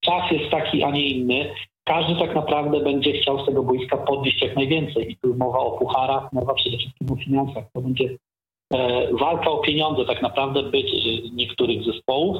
czas 0.00 0.30
jest 0.30 0.50
taki, 0.50 0.82
a 0.82 0.90
nie 0.90 1.08
inny. 1.08 1.54
Każdy 1.84 2.16
tak 2.16 2.34
naprawdę 2.34 2.80
będzie 2.80 3.12
chciał 3.12 3.42
z 3.42 3.46
tego 3.46 3.62
boiska 3.62 3.96
podnieść 3.96 4.42
jak 4.42 4.56
najwięcej. 4.56 5.12
I 5.12 5.16
tu 5.16 5.34
mowa 5.34 5.58
o 5.58 5.70
pucharach, 5.70 6.32
mowa 6.32 6.54
przede 6.54 6.76
wszystkim 6.76 7.12
o 7.12 7.16
finansach. 7.16 7.64
To 7.72 7.80
będzie 7.80 8.16
walka 9.12 9.50
o 9.50 9.58
pieniądze 9.58 10.04
tak 10.04 10.22
naprawdę 10.22 10.62
być 10.62 10.92
niektórych 11.32 11.84
zespołów. 11.84 12.36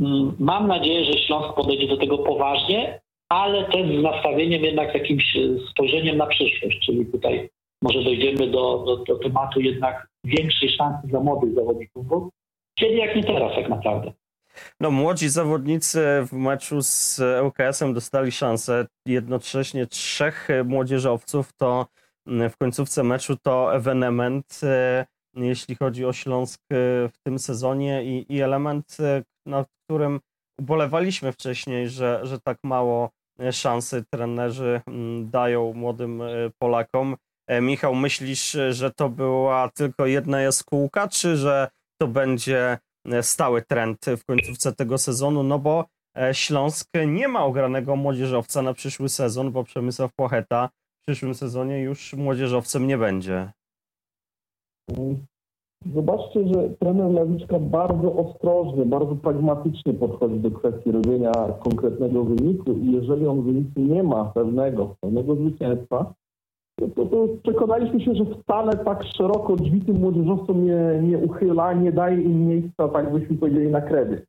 Mm, 0.00 0.36
mam 0.38 0.66
nadzieję, 0.66 1.04
że 1.04 1.18
Śląsk 1.18 1.54
podejdzie 1.54 1.88
do 1.88 1.96
tego 1.96 2.18
poważnie, 2.18 3.00
ale 3.28 3.64
też 3.64 4.00
z 4.00 4.02
nastawieniem 4.02 4.64
jednak 4.64 4.94
jakimś 4.94 5.36
spojrzeniem 5.70 6.16
na 6.16 6.26
przyszłość, 6.26 6.78
czyli 6.86 7.06
tutaj 7.06 7.50
może 7.82 8.02
dojdziemy 8.02 8.46
do, 8.46 8.84
do, 8.86 8.96
do 8.96 9.18
tematu 9.18 9.60
jednak 9.60 10.08
większej 10.24 10.68
szansy 10.68 11.08
dla 11.08 11.20
młodych 11.20 11.54
zawodników, 11.54 12.06
bo 12.06 12.28
kiedy 12.78 12.94
jak 12.94 13.16
nie 13.16 13.24
teraz 13.24 13.54
tak 13.54 13.68
naprawdę. 13.68 14.12
No, 14.80 14.90
młodzi 14.90 15.28
zawodnicy 15.28 16.00
w 16.30 16.32
meczu 16.32 16.82
z 16.82 17.20
ŁKS-em 17.44 17.94
dostali 17.94 18.32
szansę. 18.32 18.86
Jednocześnie 19.06 19.86
trzech 19.86 20.48
młodzieżowców 20.64 21.52
to 21.52 21.86
mm, 22.26 22.50
w 22.50 22.56
końcówce 22.56 23.02
meczu 23.02 23.36
to 23.36 23.74
ewenement, 23.74 24.60
e, 24.62 25.06
jeśli 25.36 25.74
chodzi 25.74 26.04
o 26.04 26.12
Śląsk 26.12 26.60
e, 26.60 26.74
w 27.08 27.18
tym 27.22 27.38
sezonie 27.38 28.04
i, 28.04 28.34
i 28.34 28.40
element, 28.40 28.96
e, 29.00 29.22
nad 29.46 29.68
którym 29.84 30.20
ubolewaliśmy 30.60 31.32
wcześniej, 31.32 31.88
że, 31.88 32.20
że 32.22 32.40
tak 32.40 32.58
mało 32.64 33.10
szansy 33.52 34.04
trenerzy 34.10 34.80
mm, 34.86 35.30
dają 35.30 35.72
młodym 35.72 36.22
Polakom. 36.58 37.16
Michał, 37.62 37.94
myślisz, 37.94 38.56
że 38.70 38.90
to 38.90 39.08
była 39.08 39.70
tylko 39.74 40.06
jedna 40.06 40.40
jaskółka, 40.40 41.08
czy 41.08 41.36
że 41.36 41.68
to 42.00 42.08
będzie 42.08 42.78
stały 43.22 43.62
trend 43.62 44.06
w 44.16 44.24
końcówce 44.24 44.72
tego 44.72 44.98
sezonu? 44.98 45.42
No 45.42 45.58
bo 45.58 45.84
Śląsk 46.32 46.88
nie 47.06 47.28
ma 47.28 47.44
ogranego 47.44 47.96
młodzieżowca 47.96 48.62
na 48.62 48.74
przyszły 48.74 49.08
sezon, 49.08 49.52
bo 49.52 49.64
Przemysław 49.64 50.14
Płocheta 50.14 50.70
w 51.00 51.06
przyszłym 51.06 51.34
sezonie 51.34 51.80
już 51.80 52.12
młodzieżowcem 52.12 52.86
nie 52.86 52.98
będzie. 52.98 53.52
Zobaczcie, 55.94 56.48
że 56.48 56.70
trener 56.70 57.10
Lawiczka 57.10 57.58
bardzo 57.58 58.12
ostrożnie, 58.12 58.86
bardzo 58.86 59.16
pragmatycznie 59.16 59.94
podchodzi 59.94 60.40
do 60.40 60.50
kwestii 60.50 60.92
robienia 60.92 61.32
konkretnego 61.64 62.24
wyniku 62.24 62.72
i 62.72 62.92
jeżeli 62.92 63.26
on 63.26 63.42
wyniku 63.42 63.80
nie 63.80 64.02
ma 64.02 64.24
pewnego, 64.24 64.94
pewnego 65.00 65.34
zwycięstwa, 65.34 66.14
to, 66.80 66.88
to, 66.88 67.06
to 67.06 67.28
przekonaliśmy 67.42 68.00
się, 68.00 68.14
że 68.14 68.24
wcale 68.24 68.72
tak 68.72 69.04
szeroko 69.16 69.56
drzwi 69.56 69.80
tym 69.80 69.96
młodzieżowcom 69.96 70.64
nie, 70.64 71.00
nie 71.02 71.18
uchyla, 71.18 71.72
nie 71.72 71.92
daje 71.92 72.22
im 72.22 72.48
miejsca, 72.48 72.88
tak 72.88 73.12
byśmy 73.12 73.36
powiedzieli, 73.36 73.70
na 73.70 73.80
kredyt. 73.80 74.26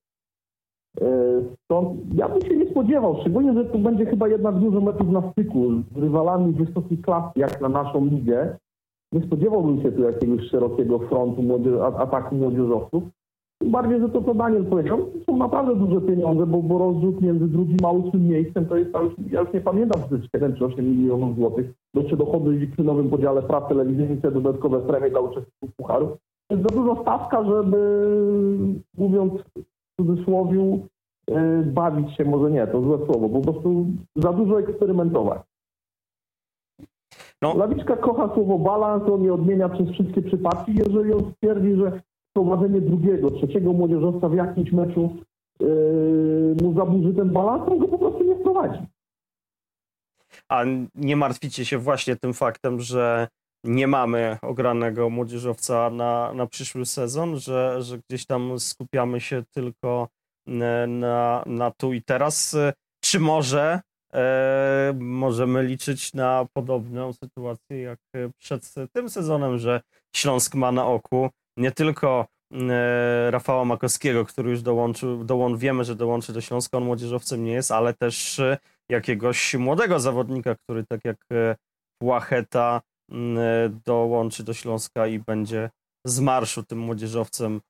Stąd 1.64 2.16
ja 2.16 2.30
bym 2.30 2.42
się 2.42 2.58
nie 2.58 2.72
spodziewał, 2.72 3.18
szczególnie, 3.22 3.54
że 3.54 3.66
to 3.66 3.78
będzie 3.78 4.06
chyba 4.06 4.28
jednak 4.28 4.56
dużo 4.56 4.82
meczów 4.82 5.10
na 5.10 5.32
styku 5.32 5.72
z 5.96 5.98
rywalami 5.98 6.54
wysokiej 6.54 6.98
klasy, 6.98 7.32
jak 7.36 7.62
na 7.62 7.70
naszą 7.70 8.06
ligę. 8.06 8.58
Nie 9.12 9.22
spodziewałbym 9.22 9.82
się 9.82 9.92
tu 9.92 10.02
jakiegoś 10.02 10.50
szerokiego 10.50 11.00
frontu 11.00 11.42
młodzież, 11.42 11.74
ataku 11.98 12.36
młodzieżowców. 12.36 13.04
Tym 13.62 13.72
bardziej, 13.72 14.00
że 14.00 14.10
to, 14.10 14.22
co 14.22 14.34
Daniel 14.34 14.66
powiedział, 14.66 15.12
są 15.26 15.38
naprawdę 15.38 15.76
duże 15.76 16.02
pieniądze, 16.02 16.46
bo, 16.46 16.62
bo 16.62 16.78
rozrzut 16.78 17.22
między 17.22 17.48
drugim 17.48 17.78
a 17.84 17.92
ósmym 17.92 18.28
miejscem 18.28 18.66
to 18.66 18.78
jest, 18.78 18.92
ja 19.32 19.42
już 19.42 19.54
nie 19.54 19.62
pamiętam, 19.62 20.02
czy 20.04 20.10
to 20.10 20.16
jest 20.16 20.28
7 20.36 20.56
czy 20.56 20.66
8 20.66 20.86
milionów 20.86 21.36
złotych. 21.36 21.74
Jeszcze 21.94 22.18
dochody 22.18 22.68
przy 22.74 22.84
nowym 22.84 23.10
podziale 23.10 23.42
praw 23.42 23.68
telewizyjnych, 23.68 24.22
te 24.22 24.32
dodatkowe 24.32 24.80
premie 24.80 25.10
dla 25.10 25.20
uczestników 25.20 25.76
pucharów. 25.78 26.10
To 26.48 26.56
jest 26.56 26.70
za 26.70 26.76
dużo 26.76 27.02
stawka, 27.02 27.44
żeby, 27.44 27.78
mówiąc 28.98 29.34
w 29.34 30.02
cudzysłowie, 30.02 30.80
yy, 31.30 31.64
bawić 31.64 32.16
się, 32.16 32.26
może 32.26 32.52
nie, 32.52 32.68
to 32.68 32.82
złe 32.82 32.98
słowo, 33.06 33.30
po 33.30 33.42
prostu 33.42 33.86
za 34.16 34.34
dużo 34.34 34.60
eksperymentować. 34.60 35.42
No. 37.42 37.58
Lawiczka 37.58 37.98
kocha 37.98 38.34
słowo 38.34 38.60
balans, 38.60 39.04
on 39.10 39.22
nie 39.22 39.34
odmienia 39.34 39.70
przez 39.70 39.90
wszystkie 39.90 40.22
przypadki. 40.22 40.76
Jeżeli 40.76 41.14
on 41.14 41.32
stwierdzi, 41.34 41.76
że 41.76 42.02
wprowadzenie 42.30 42.82
drugiego, 42.82 43.32
trzeciego 43.32 43.74
młodzieżowca 43.74 44.30
w 44.30 44.36
jakimś 44.36 44.72
meczu 44.72 45.16
yy, 45.60 46.56
mu 46.62 46.74
zaburzy 46.74 47.14
ten 47.14 47.30
balans, 47.30 47.72
on 47.72 47.80
go 47.80 47.88
po 47.88 47.98
prostu 47.98 48.24
nie 48.24 48.36
wprowadzi. 48.36 48.80
A 50.50 50.64
nie 50.96 51.16
martwicie 51.16 51.66
się 51.66 51.78
właśnie 51.78 52.16
tym 52.16 52.34
faktem, 52.34 52.80
że 52.80 53.28
nie 53.64 53.88
mamy 53.88 54.38
ogranego 54.42 55.10
młodzieżowca 55.10 55.90
na, 55.90 56.34
na 56.34 56.48
przyszły 56.48 56.86
sezon, 56.86 57.40
że, 57.40 57.82
że 57.82 58.00
gdzieś 58.10 58.26
tam 58.26 58.60
skupiamy 58.60 59.22
się 59.22 59.44
tylko 59.52 60.08
na, 60.88 61.44
na 61.46 61.72
tu 61.72 61.94
i 61.94 62.02
teraz. 62.02 62.58
Czy 63.00 63.20
może 63.20 63.82
e, 64.14 64.94
możemy 65.00 65.64
liczyć 65.64 66.14
na 66.14 66.48
podobną 66.54 67.14
sytuację 67.14 67.82
jak 67.82 68.00
przed 68.38 68.74
tym 68.94 69.10
sezonem, 69.10 69.58
że 69.58 69.82
Śląsk 70.16 70.56
ma 70.56 70.72
na 70.72 70.86
oku 70.86 71.30
nie 71.58 71.72
tylko 71.72 72.28
e, 72.54 73.32
Rafała 73.32 73.66
Makowskiego, 73.66 74.26
który 74.26 74.50
już 74.50 74.62
dołączył, 74.62 75.24
dołą, 75.24 75.58
wiemy, 75.58 75.84
że 75.84 75.96
dołączy 75.96 76.34
do 76.34 76.42
Śląska, 76.42 76.78
on 76.78 76.84
młodzieżowcem 76.84 77.44
nie 77.44 77.52
jest, 77.52 77.72
ale 77.72 77.94
też 77.94 78.40
e, 78.40 78.58
jakiegoś 78.90 79.56
młodego 79.56 80.00
zawodnika, 80.00 80.56
który 80.56 80.86
tak 80.86 81.06
jak 81.06 81.18
e, 81.32 81.56
Płacheta 82.02 82.82
dołączy 83.86 84.44
do 84.44 84.54
Śląska 84.54 85.08
i 85.08 85.20
będzie 85.20 85.70
z 86.06 86.20
marszu 86.20 86.64
tym 86.64 86.80
młodzieżowcem 86.80 87.62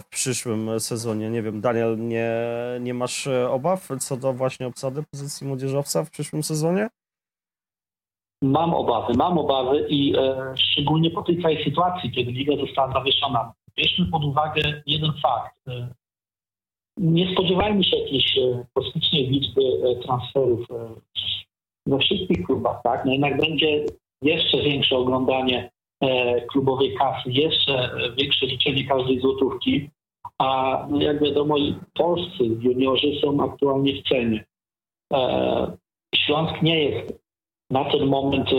w 0.00 0.04
przyszłym 0.10 0.80
sezonie. 0.80 1.30
Nie 1.30 1.42
wiem, 1.42 1.60
Daniel, 1.60 1.98
nie, 1.98 2.30
nie 2.80 2.94
masz 2.94 3.26
obaw 3.50 3.88
co 4.00 4.16
do 4.16 4.32
właśnie 4.32 4.66
obsady 4.66 5.02
pozycji 5.10 5.46
młodzieżowca 5.46 6.04
w 6.04 6.10
przyszłym 6.10 6.42
sezonie? 6.42 6.88
Mam 8.42 8.74
obawy, 8.74 9.14
mam 9.14 9.38
obawy 9.38 9.86
i 9.88 10.16
e, 10.16 10.54
szczególnie 10.56 11.10
po 11.10 11.22
tej 11.22 11.42
całej 11.42 11.64
sytuacji, 11.64 12.10
kiedy 12.10 12.30
liga 12.32 12.56
została 12.56 12.92
zawieszona. 12.92 13.52
Bierzmy 13.76 14.06
pod 14.06 14.24
uwagę 14.24 14.82
jeden 14.86 15.12
fakt. 15.22 15.68
E, 15.68 15.88
nie 16.96 17.32
spodziewajmy 17.32 17.84
się 17.84 17.96
jakiejś 17.96 18.38
e, 18.38 18.64
kosmicznej 18.74 19.28
liczby 19.28 19.62
e, 19.62 20.02
transferów 20.02 20.70
e, 20.70 20.94
we 21.86 21.98
wszystkich 21.98 22.46
klubach, 22.46 22.80
tak? 22.84 23.04
No 23.04 23.12
jednak 23.12 23.40
będzie 23.40 23.84
jeszcze 24.22 24.62
większe 24.62 24.96
oglądanie 24.96 25.58
e, 25.64 25.70
klubowej 26.50 26.94
kasy, 26.94 27.30
jeszcze 27.30 27.90
większe 28.18 28.46
liczenie 28.46 28.86
każdej 28.86 29.20
złotówki, 29.20 29.90
a 30.38 30.78
no 30.90 31.02
jak 31.02 31.24
wiadomo, 31.24 31.56
polscy 31.94 32.44
juniorzy 32.44 33.20
są 33.20 33.44
aktualnie 33.44 34.02
w 34.02 34.08
cenie. 34.08 34.44
Śląsk 36.14 36.62
nie 36.62 36.84
jest 36.84 37.26
na 37.70 37.84
ten 37.84 38.06
moment 38.06 38.48
e, 38.48 38.56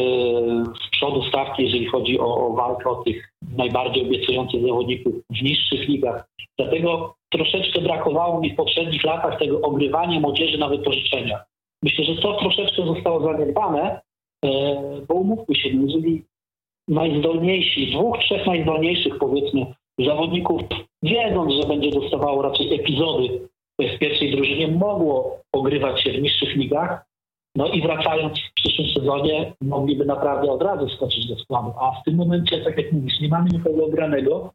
z 0.85 0.89
przodu 0.91 1.23
stawki, 1.23 1.63
jeżeli 1.63 1.85
chodzi 1.85 2.19
o, 2.19 2.47
o 2.47 2.53
walkę 2.53 2.89
o 2.89 3.03
tych 3.03 3.33
najbardziej 3.57 4.05
obiecujących 4.07 4.61
zawodników 4.61 5.13
w 5.29 5.41
niższych 5.41 5.87
ligach. 5.87 6.27
Dlatego 6.57 7.15
troszeczkę 7.29 7.81
brakowało 7.81 8.39
mi 8.39 8.53
w 8.53 8.55
poprzednich 8.55 9.03
latach 9.03 9.39
tego 9.39 9.61
ogrywania 9.61 10.19
młodzieży 10.19 10.57
na 10.57 10.69
wypożyczenia. 10.69 11.43
Myślę, 11.83 12.05
że 12.05 12.21
to 12.21 12.33
troszeczkę 12.39 12.85
zostało 12.85 13.33
zaniedbane, 13.33 14.01
e, 14.45 14.49
bo 15.07 15.13
umówmy 15.13 15.55
się, 15.55 15.69
jeżeli 15.69 16.23
najzdolniejsi, 16.87 17.91
dwóch, 17.91 18.17
trzech 18.19 18.45
najzdolniejszych 18.45 19.17
powiedzmy 19.17 19.65
zawodników, 19.99 20.61
wiedząc, 21.03 21.53
że 21.53 21.67
będzie 21.67 21.91
dostawało 21.91 22.41
raczej 22.41 22.73
epizody 22.73 23.49
w 23.79 23.99
pierwszej 23.99 24.31
drużynie, 24.31 24.67
mogło 24.67 25.41
ogrywać 25.53 26.03
się 26.03 26.11
w 26.11 26.21
niższych 26.21 26.55
ligach, 26.55 27.05
no 27.55 27.67
i 27.67 27.81
wracając 27.81 28.39
w 28.39 28.53
przyszłym 28.53 28.87
sezonie, 28.87 29.53
mogliby 29.61 30.05
naprawdę 30.05 30.51
od 30.51 30.61
razu 30.61 30.89
skoczyć 30.89 31.27
do 31.27 31.35
składu. 31.35 31.73
A 31.79 32.01
w 32.01 32.03
tym 32.03 32.15
momencie, 32.15 32.63
tak 32.63 32.77
jak 32.77 32.91
mówisz, 32.91 33.19
nie 33.19 33.27
mamy 33.27 33.49
nikogo 33.49 33.85
ogranego 33.85 34.53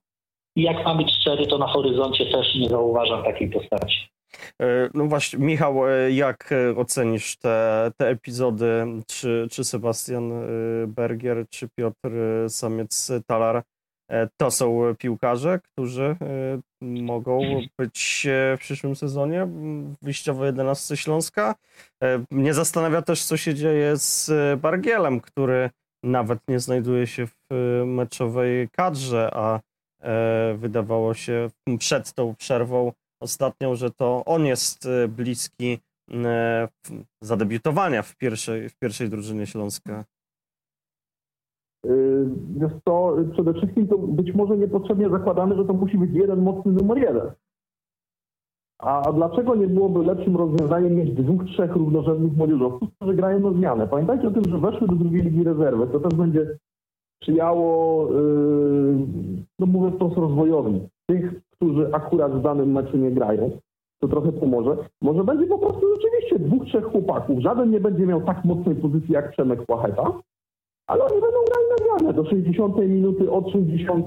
i 0.56 0.62
jak 0.62 0.84
mam 0.84 0.98
być 0.98 1.10
szczery, 1.10 1.46
to 1.46 1.58
na 1.58 1.66
horyzoncie 1.66 2.26
też 2.26 2.54
nie 2.54 2.68
zauważam 2.68 3.24
takiej 3.24 3.50
postaci. 3.50 4.08
E, 4.60 4.90
no 4.94 5.06
właśnie, 5.06 5.38
Michał, 5.38 5.88
e, 5.88 6.10
jak 6.10 6.52
e, 6.52 6.76
ocenisz 6.76 7.36
te, 7.36 7.90
te 7.96 8.08
epizody? 8.08 8.86
Czy, 9.06 9.48
czy 9.50 9.64
Sebastian 9.64 10.32
Bergier, 10.86 11.48
czy 11.50 11.68
Piotr 11.68 12.10
Samiec-Talar 12.48 13.62
to 14.36 14.50
są 14.50 14.94
piłkarze, 14.98 15.60
którzy 15.62 16.16
mogą 16.80 17.60
być 17.78 18.26
w 18.56 18.56
przyszłym 18.58 18.96
sezonie 18.96 19.48
wyjściowo 20.02 20.46
11 20.46 20.96
Śląska. 20.96 21.54
Mnie 22.30 22.54
zastanawia 22.54 23.02
też, 23.02 23.24
co 23.24 23.36
się 23.36 23.54
dzieje 23.54 23.96
z 23.96 24.30
Bargielem, 24.60 25.20
który 25.20 25.70
nawet 26.02 26.38
nie 26.48 26.60
znajduje 26.60 27.06
się 27.06 27.26
w 27.26 27.82
meczowej 27.86 28.68
kadrze, 28.68 29.30
a 29.34 29.60
wydawało 30.54 31.14
się 31.14 31.50
przed 31.78 32.12
tą 32.12 32.34
przerwą 32.34 32.92
ostatnią, 33.22 33.74
że 33.74 33.90
to 33.90 34.22
on 34.26 34.46
jest 34.46 34.88
bliski 35.08 35.78
zadebiutowania 37.20 38.02
w 38.02 38.16
pierwszej, 38.16 38.68
w 38.68 38.78
pierwszej 38.78 39.08
drużynie 39.08 39.46
Śląska. 39.46 40.04
Wiesz 42.56 42.72
co, 42.84 43.16
przede 43.32 43.54
wszystkim 43.54 43.88
to 43.88 43.98
być 43.98 44.34
może 44.34 44.56
niepotrzebnie 44.56 45.10
zakładamy, 45.10 45.56
że 45.56 45.64
to 45.64 45.72
musi 45.72 45.98
być 45.98 46.10
jeden 46.12 46.42
mocny 46.42 46.72
numer 46.72 46.98
jeden. 46.98 47.30
A 48.78 49.12
dlaczego 49.12 49.54
nie 49.54 49.66
byłoby 49.66 50.04
lepszym 50.04 50.36
rozwiązaniem 50.36 50.94
mieć 50.94 51.14
dwóch, 51.14 51.44
trzech 51.44 51.76
równorzędnych 51.76 52.36
młodzieżowców, 52.36 52.88
którzy 52.94 53.14
grają 53.14 53.40
na 53.40 53.52
zmianę? 53.52 53.88
Pamiętajcie 53.88 54.28
o 54.28 54.30
tym, 54.30 54.44
że 54.48 54.58
weszły 54.58 54.88
do 54.88 54.94
drugiej 54.94 55.22
ligi 55.22 55.44
rezerwy. 55.44 55.86
To 55.86 56.00
też 56.00 56.14
będzie 56.18 56.58
sprzyjało, 57.22 58.08
yy, 58.10 59.06
no 59.58 59.66
mówię 59.66 59.96
wprost, 59.96 60.16
rozwojowi 60.16 60.88
tych, 61.06 61.34
którzy 61.62 61.88
akurat 61.92 62.32
w 62.32 62.42
danym 62.42 62.72
meczu 62.72 62.96
nie 62.96 63.10
grają. 63.10 63.50
To 64.00 64.08
trochę 64.08 64.32
pomoże. 64.32 64.76
Może 65.02 65.24
będzie 65.24 65.46
po 65.46 65.58
prostu 65.58 65.86
rzeczywiście 65.94 66.38
dwóch, 66.38 66.64
trzech 66.64 66.84
chłopaków. 66.84 67.38
Żaden 67.38 67.70
nie 67.70 67.80
będzie 67.80 68.06
miał 68.06 68.20
tak 68.20 68.44
mocnej 68.44 68.74
pozycji 68.74 69.14
jak 69.14 69.30
Przemek 69.30 69.66
Płacheta, 69.66 70.12
ale 70.86 71.04
oni 71.04 71.20
będą 71.20 71.38
grali 71.48 71.66
na 71.70 71.84
zmianę 71.84 72.14
do 72.14 72.30
60 72.30 72.76
minuty, 72.76 73.30
od 73.30 73.50
60. 73.50 74.06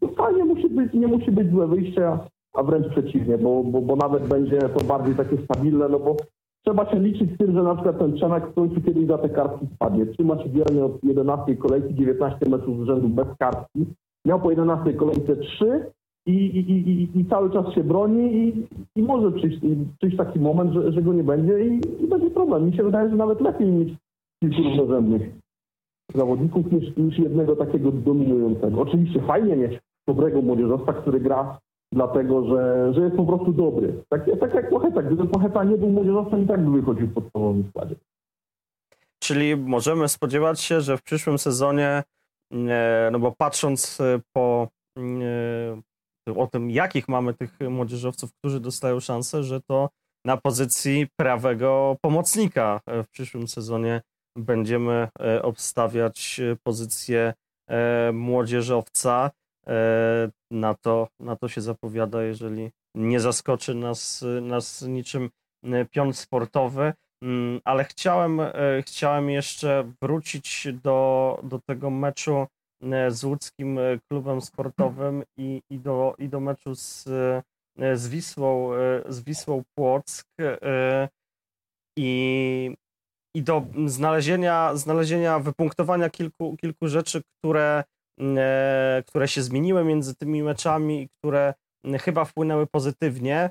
To 0.00 0.08
fajnie 0.08 0.44
musi 0.44 0.68
być, 0.68 0.92
nie 0.94 1.06
musi 1.06 1.30
być 1.30 1.50
złe 1.50 1.66
wyjście, 1.66 2.18
a 2.54 2.62
wręcz 2.62 2.88
przeciwnie, 2.88 3.38
bo, 3.38 3.64
bo, 3.64 3.80
bo 3.80 3.96
nawet 3.96 4.28
będzie 4.28 4.58
to 4.58 4.84
bardziej 4.84 5.14
takie 5.14 5.36
stabilne, 5.44 5.88
no 5.88 5.98
bo 5.98 6.16
trzeba 6.64 6.90
się 6.90 6.98
liczyć 6.98 7.34
z 7.34 7.38
tym, 7.38 7.52
że 7.52 7.62
na 7.62 7.74
przykład 7.74 7.98
ten 7.98 8.12
Przemek 8.12 8.46
w 8.46 8.54
końcu 8.54 8.80
kiedyś 8.80 9.06
za 9.06 9.18
te 9.18 9.28
kartki 9.28 9.66
spadnie. 9.74 10.06
Trzyma 10.06 10.42
się 10.42 10.48
wiernie 10.48 10.84
od 10.84 11.04
11 11.04 11.56
kolejki, 11.56 11.94
19 11.94 12.50
meczów 12.50 12.80
z 12.80 12.86
rzędu 12.86 13.08
bez 13.08 13.28
kartki. 13.38 13.86
Miał 14.24 14.40
po 14.40 14.50
11 14.50 14.92
kolejce 14.92 15.36
3 15.36 15.92
i, 16.28 16.58
i, 16.58 17.20
i, 17.20 17.24
cały 17.24 17.50
czas 17.50 17.74
się 17.74 17.84
broni 17.84 18.36
i, 18.36 18.66
i 18.96 19.02
może 19.02 19.32
przyjść, 19.32 19.58
przyjść 19.98 20.16
taki 20.16 20.40
moment, 20.40 20.72
że, 20.72 20.92
że 20.92 21.02
go 21.02 21.12
nie 21.12 21.24
będzie 21.24 21.66
i, 21.66 21.80
będzie 22.08 22.30
problem. 22.30 22.66
Mi 22.66 22.76
się 22.76 22.82
wydaje, 22.82 23.10
że 23.10 23.16
nawet 23.16 23.40
lepiej 23.40 23.66
mieć 23.66 23.94
kilku 24.40 24.62
równorzędnych 24.62 25.30
zawodników 26.14 26.72
niż, 26.72 26.96
niż 26.96 27.18
jednego 27.18 27.56
takiego 27.56 27.92
dominującego. 27.92 28.80
Oczywiście 28.80 29.20
fajnie 29.20 29.56
mieć 29.56 29.80
dobrego 30.08 30.42
młodzieżowca, 30.42 30.92
który 30.92 31.20
gra 31.20 31.58
dlatego, 31.92 32.44
że, 32.44 32.92
że 32.94 33.00
jest 33.00 33.16
po 33.16 33.24
prostu 33.24 33.52
dobry. 33.52 34.04
Tak, 34.08 34.40
tak 34.40 34.54
jak 34.54 34.70
Pocheta. 34.70 35.02
Gdyby 35.02 35.26
Pocheta 35.26 35.64
nie 35.64 35.76
był 35.76 35.88
młodzieżowcem, 35.88 36.44
i 36.44 36.46
tak 36.46 36.64
by 36.64 36.80
wychodził 36.80 37.06
w 37.06 37.14
podstawowym 37.14 37.64
składzie. 37.70 37.94
Czyli 39.22 39.56
możemy 39.56 40.08
spodziewać 40.08 40.60
się, 40.60 40.80
że 40.80 40.96
w 40.96 41.02
przyszłym 41.02 41.38
sezonie, 41.38 42.02
no 43.12 43.18
bo 43.18 43.32
patrząc 43.38 44.00
e, 44.00 44.20
po 44.32 44.68
o 46.36 46.46
tym, 46.46 46.70
jakich 46.70 47.08
mamy 47.08 47.34
tych 47.34 47.60
młodzieżowców, 47.60 48.30
którzy 48.34 48.60
dostają 48.60 49.00
szansę, 49.00 49.44
że 49.44 49.60
to 49.60 49.88
na 50.24 50.36
pozycji 50.36 51.06
prawego 51.16 51.96
pomocnika 52.00 52.80
w 52.86 53.08
przyszłym 53.10 53.48
sezonie 53.48 54.02
będziemy 54.38 55.08
obstawiać 55.42 56.40
pozycję 56.62 57.34
młodzieżowca. 58.12 59.30
E, 59.68 60.30
na 60.50 60.74
to, 60.74 61.08
na 61.20 61.36
to 61.36 61.48
się 61.48 61.60
zapowiada, 61.60 62.22
jeżeli 62.22 62.70
nie 62.94 63.20
zaskoczy 63.20 63.74
nas, 63.74 64.24
nas 64.42 64.82
niczym 64.82 65.30
e, 65.64 65.84
pion 65.84 66.12
sportowy. 66.12 66.92
Mm, 67.22 67.60
ale 67.64 67.84
chciałem, 67.84 68.40
e, 68.40 68.52
chciałem 68.82 69.30
jeszcze 69.30 69.92
wrócić 70.02 70.68
do, 70.82 71.40
do 71.42 71.60
tego 71.68 71.90
meczu 71.90 72.46
z 73.08 73.24
łódzkim 73.24 73.78
klubem 74.10 74.40
sportowym 74.40 75.22
i, 75.36 75.62
i, 75.70 75.78
do, 75.78 76.14
i 76.18 76.28
do 76.28 76.40
meczu 76.40 76.74
z, 76.74 77.04
z, 77.94 78.08
Wisłą, 78.08 78.70
z 79.08 79.20
Wisłą 79.20 79.62
Płock 79.74 80.26
i, 81.98 82.76
i 83.36 83.42
do 83.42 83.66
znalezienia, 83.86 84.76
znalezienia 84.76 85.38
wypunktowania 85.38 86.10
kilku, 86.10 86.56
kilku 86.56 86.88
rzeczy, 86.88 87.22
które 87.38 87.84
E, 88.20 89.02
które 89.06 89.28
się 89.28 89.42
zmieniły 89.42 89.84
między 89.84 90.14
tymi 90.14 90.42
meczami 90.42 91.02
i 91.02 91.08
które 91.08 91.54
chyba 92.00 92.24
wpłynęły 92.24 92.66
pozytywnie, 92.66 93.50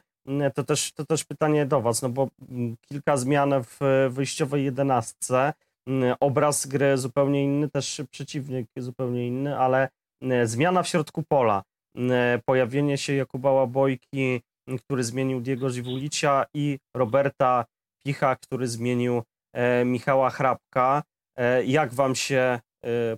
to 0.56 0.64
też, 0.64 0.94
to 0.94 1.06
też 1.06 1.24
pytanie 1.24 1.66
do 1.66 1.82
Was, 1.82 2.02
no 2.02 2.10
bo 2.10 2.28
kilka 2.82 3.18
zmian 3.18 3.54
w 3.64 3.80
wyjściowej 4.10 4.64
jedenastce, 4.64 5.54
obraz 6.20 6.66
gry 6.66 6.98
zupełnie 6.98 7.44
inny, 7.44 7.70
też 7.70 8.02
przeciwnik 8.12 8.68
zupełnie 8.78 9.28
inny, 9.28 9.58
ale 9.58 9.90
zmiana 10.44 10.84
w 10.84 10.88
środku 10.88 11.24
pola, 11.30 11.64
pojawienie 12.46 12.98
się 12.98 13.14
Jakuba 13.14 13.52
Łabojki, 13.52 14.42
który 14.80 15.04
zmienił 15.04 15.42
Diego 15.42 15.70
Ziwulicia 15.70 16.46
i 16.54 16.78
Roberta 16.96 17.66
Picha, 18.06 18.36
który 18.36 18.68
zmienił 18.68 19.22
e, 19.54 19.86
Michała 19.86 20.30
Hrabka. 20.30 21.04
E, 21.38 21.66
jak 21.66 21.94
Wam 21.94 22.16
się 22.16 22.60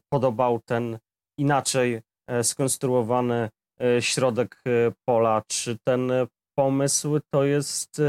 podobał 0.09 0.59
ten 0.65 0.99
inaczej 1.39 2.01
e, 2.27 2.43
skonstruowany 2.43 3.49
e, 3.81 4.01
środek 4.01 4.61
e, 4.65 4.91
pola. 5.05 5.41
Czy 5.47 5.77
ten 5.87 6.11
pomysł 6.57 7.19
to 7.33 7.43
jest 7.43 8.01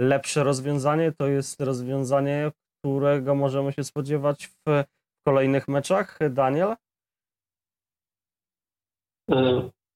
lepsze 0.00 0.44
rozwiązanie? 0.44 1.12
To 1.12 1.26
jest 1.26 1.60
rozwiązanie, 1.60 2.50
którego 2.86 3.34
możemy 3.34 3.72
się 3.72 3.84
spodziewać 3.84 4.46
w 4.46 4.84
kolejnych 5.26 5.68
meczach, 5.68 6.18
Daniel? 6.30 6.74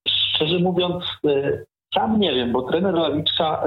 Szczerze 0.09 0.59
mówiąc, 0.59 1.05
sam 1.95 2.21
nie 2.21 2.35
wiem, 2.35 2.53
bo 2.53 2.63
trener 2.63 2.95
Lawiczka, 2.95 3.65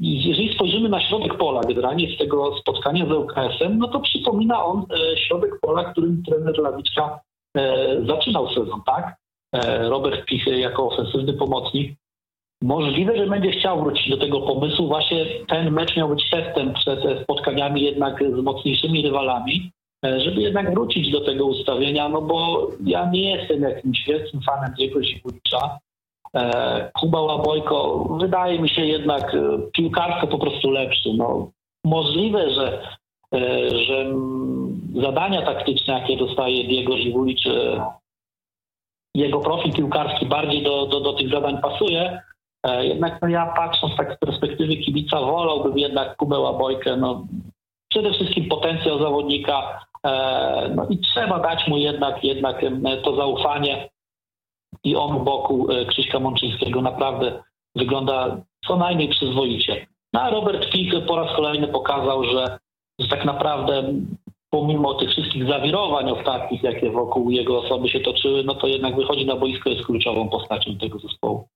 jeżeli 0.00 0.54
spojrzymy 0.54 0.88
na 0.88 1.00
środek 1.00 1.36
pola 1.36 1.60
generalnie 1.60 2.14
z 2.14 2.18
tego 2.18 2.56
spotkania 2.56 3.06
z 3.06 3.12
ŁKS-em, 3.12 3.78
no 3.78 3.88
to 3.88 4.00
przypomina 4.00 4.64
on 4.64 4.86
środek 5.26 5.60
pola, 5.60 5.92
którym 5.92 6.22
trener 6.22 6.58
Lawiczka 6.58 7.20
E, 7.56 8.06
zaczynał 8.06 8.48
sezon, 8.48 8.82
tak? 8.86 9.16
E, 9.52 9.88
Robert 9.88 10.24
Pichy 10.24 10.58
jako 10.58 10.88
ofensywny 10.88 11.32
pomocnik. 11.32 11.98
Możliwe, 12.62 13.16
że 13.16 13.26
będzie 13.26 13.50
chciał 13.50 13.80
wrócić 13.80 14.10
do 14.10 14.16
tego 14.16 14.40
pomysłu. 14.40 14.88
Właśnie 14.88 15.26
ten 15.48 15.70
mecz 15.70 15.96
miał 15.96 16.08
być 16.08 16.30
testem 16.30 16.74
przed 16.74 17.00
spotkaniami 17.22 17.82
jednak 17.82 18.24
z 18.38 18.42
mocniejszymi 18.42 19.02
rywalami, 19.02 19.70
e, 20.04 20.20
żeby 20.20 20.40
jednak 20.40 20.70
wrócić 20.70 21.10
do 21.10 21.20
tego 21.20 21.46
ustawienia, 21.46 22.08
no 22.08 22.22
bo 22.22 22.68
ja 22.84 23.10
nie 23.10 23.30
jestem 23.30 23.62
jakimś 23.62 24.06
wielkim 24.06 24.40
fanem 24.40 24.74
Diego 24.78 25.00
Zibulicza. 25.00 25.78
Kuba 27.00 27.20
Łabojko 27.20 28.04
wydaje 28.20 28.58
mi 28.58 28.68
się 28.68 28.86
jednak 28.86 29.36
piłkarsko 29.72 30.26
po 30.26 30.38
prostu 30.38 30.70
lepszy. 30.70 31.08
No, 31.14 31.50
możliwe, 31.84 32.50
że 32.50 32.82
E, 33.34 33.70
że 33.70 34.14
zadania 35.02 35.42
taktyczne, 35.42 35.94
jakie 35.94 36.16
dostaje 36.16 36.64
Diego 36.64 36.96
Żywulicz, 36.96 37.46
e, 37.46 37.84
jego 39.14 39.40
profil 39.40 39.72
piłkarski 39.72 40.26
bardziej 40.26 40.62
do, 40.62 40.86
do, 40.86 41.00
do 41.00 41.12
tych 41.12 41.30
zadań 41.30 41.58
pasuje. 41.62 42.22
E, 42.68 42.86
jednak 42.86 43.22
no 43.22 43.28
ja 43.28 43.46
patrząc 43.46 43.96
tak 43.96 44.16
z 44.16 44.18
perspektywy 44.18 44.76
kibica 44.76 45.20
wolałbym 45.20 45.78
jednak 45.78 46.16
Kubę 46.16 46.38
Łabojkę. 46.38 46.96
No, 46.96 47.26
przede 47.90 48.12
wszystkim 48.12 48.48
potencjał 48.48 48.98
zawodnika 48.98 49.84
no 50.76 50.86
i 50.90 50.98
trzeba 50.98 51.38
dać 51.38 51.68
mu 51.68 51.76
jednak, 51.76 52.24
jednak 52.24 52.60
to 53.04 53.16
zaufanie 53.16 53.88
i 54.84 54.96
on 54.96 55.16
u 55.16 55.20
boku 55.20 55.66
Krzyśka 55.88 56.20
Mączyńskiego 56.20 56.82
naprawdę 56.82 57.42
wygląda 57.76 58.36
co 58.66 58.76
najmniej 58.76 59.08
przyzwoicie. 59.08 59.86
No 60.12 60.20
a 60.20 60.30
Robert 60.30 60.70
Pik 60.72 61.06
po 61.06 61.16
raz 61.16 61.36
kolejny 61.36 61.68
pokazał, 61.68 62.24
że 62.24 62.58
że 62.98 63.08
tak 63.08 63.24
naprawdę 63.24 63.94
pomimo 64.50 64.94
tych 64.94 65.10
wszystkich 65.10 65.48
zawirowań 65.48 66.10
ostatnich, 66.10 66.62
jakie 66.62 66.90
wokół 66.90 67.30
jego 67.30 67.58
osoby 67.58 67.88
się 67.88 68.00
toczyły, 68.00 68.44
no 68.44 68.54
to 68.54 68.66
jednak 68.66 68.96
wychodzi 68.96 69.26
na 69.26 69.36
boisko, 69.36 69.70
jest 69.70 69.86
kluczową 69.86 70.28
postacią 70.28 70.76
tego 70.76 70.98
zespołu. 70.98 71.48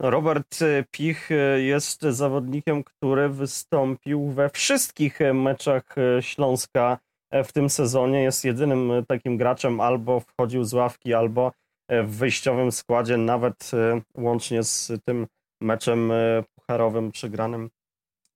Robert 0.00 0.58
Pich 0.90 1.28
jest 1.56 2.02
zawodnikiem, 2.02 2.84
który 2.84 3.28
wystąpił 3.28 4.30
we 4.30 4.50
wszystkich 4.50 5.18
meczach 5.34 5.94
Śląska 6.20 6.98
w 7.44 7.52
tym 7.52 7.70
sezonie. 7.70 8.22
Jest 8.22 8.44
jedynym 8.44 8.90
takim 9.08 9.36
graczem, 9.36 9.80
albo 9.80 10.20
wchodził 10.20 10.64
z 10.64 10.74
ławki, 10.74 11.14
albo 11.14 11.52
w 11.90 12.16
wyjściowym 12.16 12.72
składzie, 12.72 13.16
nawet 13.16 13.70
łącznie 14.14 14.62
z 14.62 14.92
tym 15.04 15.26
meczem 15.60 16.12
pucharowym 16.54 17.12
przegranym 17.12 17.70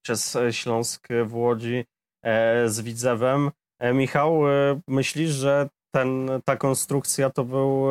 przez 0.05 0.39
Śląsk 0.51 1.09
w 1.27 1.35
Łodzi 1.35 1.85
E, 2.25 2.69
z 2.69 2.81
Widzewem. 2.81 3.51
E, 3.81 3.95
Michał, 3.95 4.49
e, 4.49 4.81
myślisz, 4.89 5.31
że 5.31 5.69
ten, 5.95 6.31
ta 6.45 6.57
konstrukcja 6.57 7.31
to 7.31 7.45
był 7.45 7.87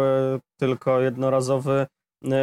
tylko 0.59 1.01
jednorazowy 1.01 1.87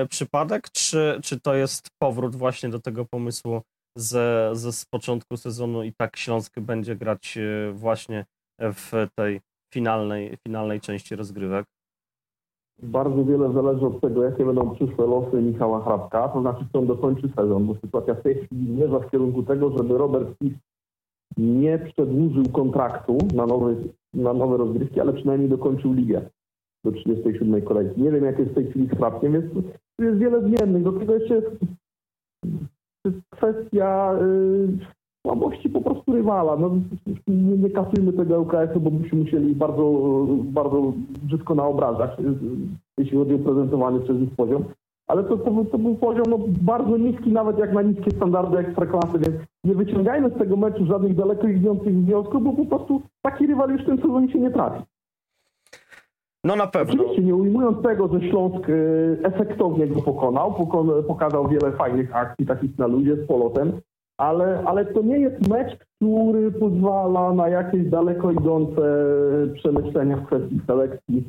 przypadek, 0.08 0.70
czy, 0.70 1.20
czy 1.24 1.40
to 1.40 1.54
jest 1.54 1.88
powrót 1.98 2.36
właśnie 2.36 2.68
do 2.68 2.80
tego 2.80 3.04
pomysłu 3.04 3.60
z, 3.96 4.10
z, 4.58 4.76
z 4.76 4.84
początku 4.84 5.36
sezonu 5.36 5.82
i 5.82 5.92
tak 5.92 6.16
Śląsk 6.16 6.60
będzie 6.60 6.96
grać 6.96 7.38
właśnie 7.72 8.24
w 8.58 9.06
tej 9.14 9.40
finalnej, 9.74 10.36
finalnej 10.46 10.80
części 10.80 11.16
rozgrywek? 11.16 11.66
Bardzo 12.82 13.24
wiele 13.24 13.52
zależy 13.52 13.86
od 13.86 14.00
tego, 14.00 14.24
jakie 14.24 14.44
będą 14.44 14.74
przyszłe 14.74 15.06
losy 15.06 15.42
Michała 15.42 15.84
Hrabka, 15.84 16.28
to 16.28 16.40
znaczy, 16.40 16.66
czy 16.72 16.78
on 16.78 16.86
dokończy 16.86 17.28
sezon, 17.36 17.66
bo 17.66 17.74
sytuacja 17.74 18.14
w 18.14 18.22
tej 18.22 18.34
chwili 18.34 18.74
zmierza 18.74 18.98
w 18.98 19.10
kierunku 19.10 19.42
tego, 19.42 19.78
żeby 19.78 19.98
Robert 19.98 20.38
Smith 20.38 20.58
nie 21.36 21.78
przedłużył 21.78 22.44
kontraktu 22.52 23.18
na 23.34 23.46
nowe, 23.46 23.74
na 24.14 24.32
nowe 24.32 24.56
rozgrywki, 24.56 25.00
ale 25.00 25.12
przynajmniej 25.12 25.50
dokończył 25.50 25.92
ligę 25.92 26.30
do 26.84 26.92
37 26.92 27.62
kolejki. 27.62 28.02
Nie 28.02 28.10
wiem, 28.10 28.24
jak 28.24 28.38
jest 28.38 28.50
w 28.50 28.54
tej 28.54 28.70
chwili 28.70 28.86
z 28.86 28.90
Hrabkiem, 28.90 29.32
więc 29.32 29.52
tu 29.52 30.04
jest 30.04 30.18
wiele 30.18 30.40
zmiennych. 30.40 30.82
Do 30.82 30.92
tego 30.92 31.14
jeszcze 31.14 31.34
jest, 31.34 31.48
kwestia 33.30 34.14
y, 34.22 34.68
słabości 35.26 35.70
po 35.70 35.80
prostu 35.80 36.12
rywala. 36.12 36.56
No, 36.56 36.70
nie, 37.26 37.58
nie 37.58 37.70
kasujmy 37.70 38.12
tego 38.12 38.40
ŁKS-u, 38.40 38.80
bo 38.80 38.90
byśmy 38.90 39.18
musieli 39.18 39.54
bardzo, 39.54 39.92
bardzo 40.44 40.92
brzydko 41.22 41.54
naobrażać, 41.54 42.20
y, 42.20 42.24
jeśli 42.98 43.18
chodzi 43.18 43.34
o 43.34 43.38
prezentowany 43.38 44.00
przez 44.00 44.16
nich 44.16 44.30
poziom. 44.36 44.64
Ale 45.06 45.24
to, 45.24 45.36
to, 45.36 45.64
to 45.72 45.78
był 45.78 45.94
poziom 45.94 46.24
no, 46.28 46.38
bardzo 46.60 46.96
niski, 46.96 47.32
nawet 47.32 47.58
jak 47.58 47.72
na 47.72 47.82
niskie 47.82 48.10
standardy 48.10 48.58
ekstraklasy, 48.58 49.18
więc 49.18 49.36
nie 49.64 49.74
wyciągajmy 49.74 50.30
z 50.30 50.38
tego 50.38 50.56
meczu 50.56 50.86
żadnych 50.86 51.14
daleko 51.14 51.48
idących 51.48 51.94
wniosków, 51.94 52.44
bo 52.44 52.52
po 52.52 52.64
prostu 52.64 53.02
taki 53.22 53.46
rywal 53.46 53.70
już 53.70 53.82
w 53.82 53.86
tym 53.86 53.96
sezonie 53.96 54.32
się 54.32 54.38
nie 54.38 54.50
trafi. 54.50 54.82
No 56.44 56.56
na 56.56 56.66
pewno. 56.66 56.94
Oczywiście 56.94 57.22
nie 57.22 57.34
ujmując 57.34 57.82
tego, 57.82 58.08
że 58.08 58.20
Śląsk 58.28 58.68
y, 58.68 59.18
efektownie 59.22 59.86
go 59.86 60.02
pokonał, 60.02 60.50
pokon- 60.52 61.02
pokazał 61.02 61.48
wiele 61.48 61.72
fajnych 61.72 62.16
akcji 62.16 62.46
takich 62.46 62.78
na 62.78 62.86
ludzie 62.86 63.16
z 63.16 63.26
polotem, 63.26 63.72
ale, 64.20 64.62
ale 64.66 64.84
to 64.84 65.02
nie 65.02 65.18
jest 65.18 65.48
mecz, 65.48 65.76
który 65.96 66.50
pozwala 66.52 67.32
na 67.32 67.48
jakieś 67.48 67.86
daleko 67.90 68.32
idące 68.32 68.82
przemyślenia 69.54 70.16
w 70.16 70.26
kwestii 70.26 70.60
selekcji 70.66 71.24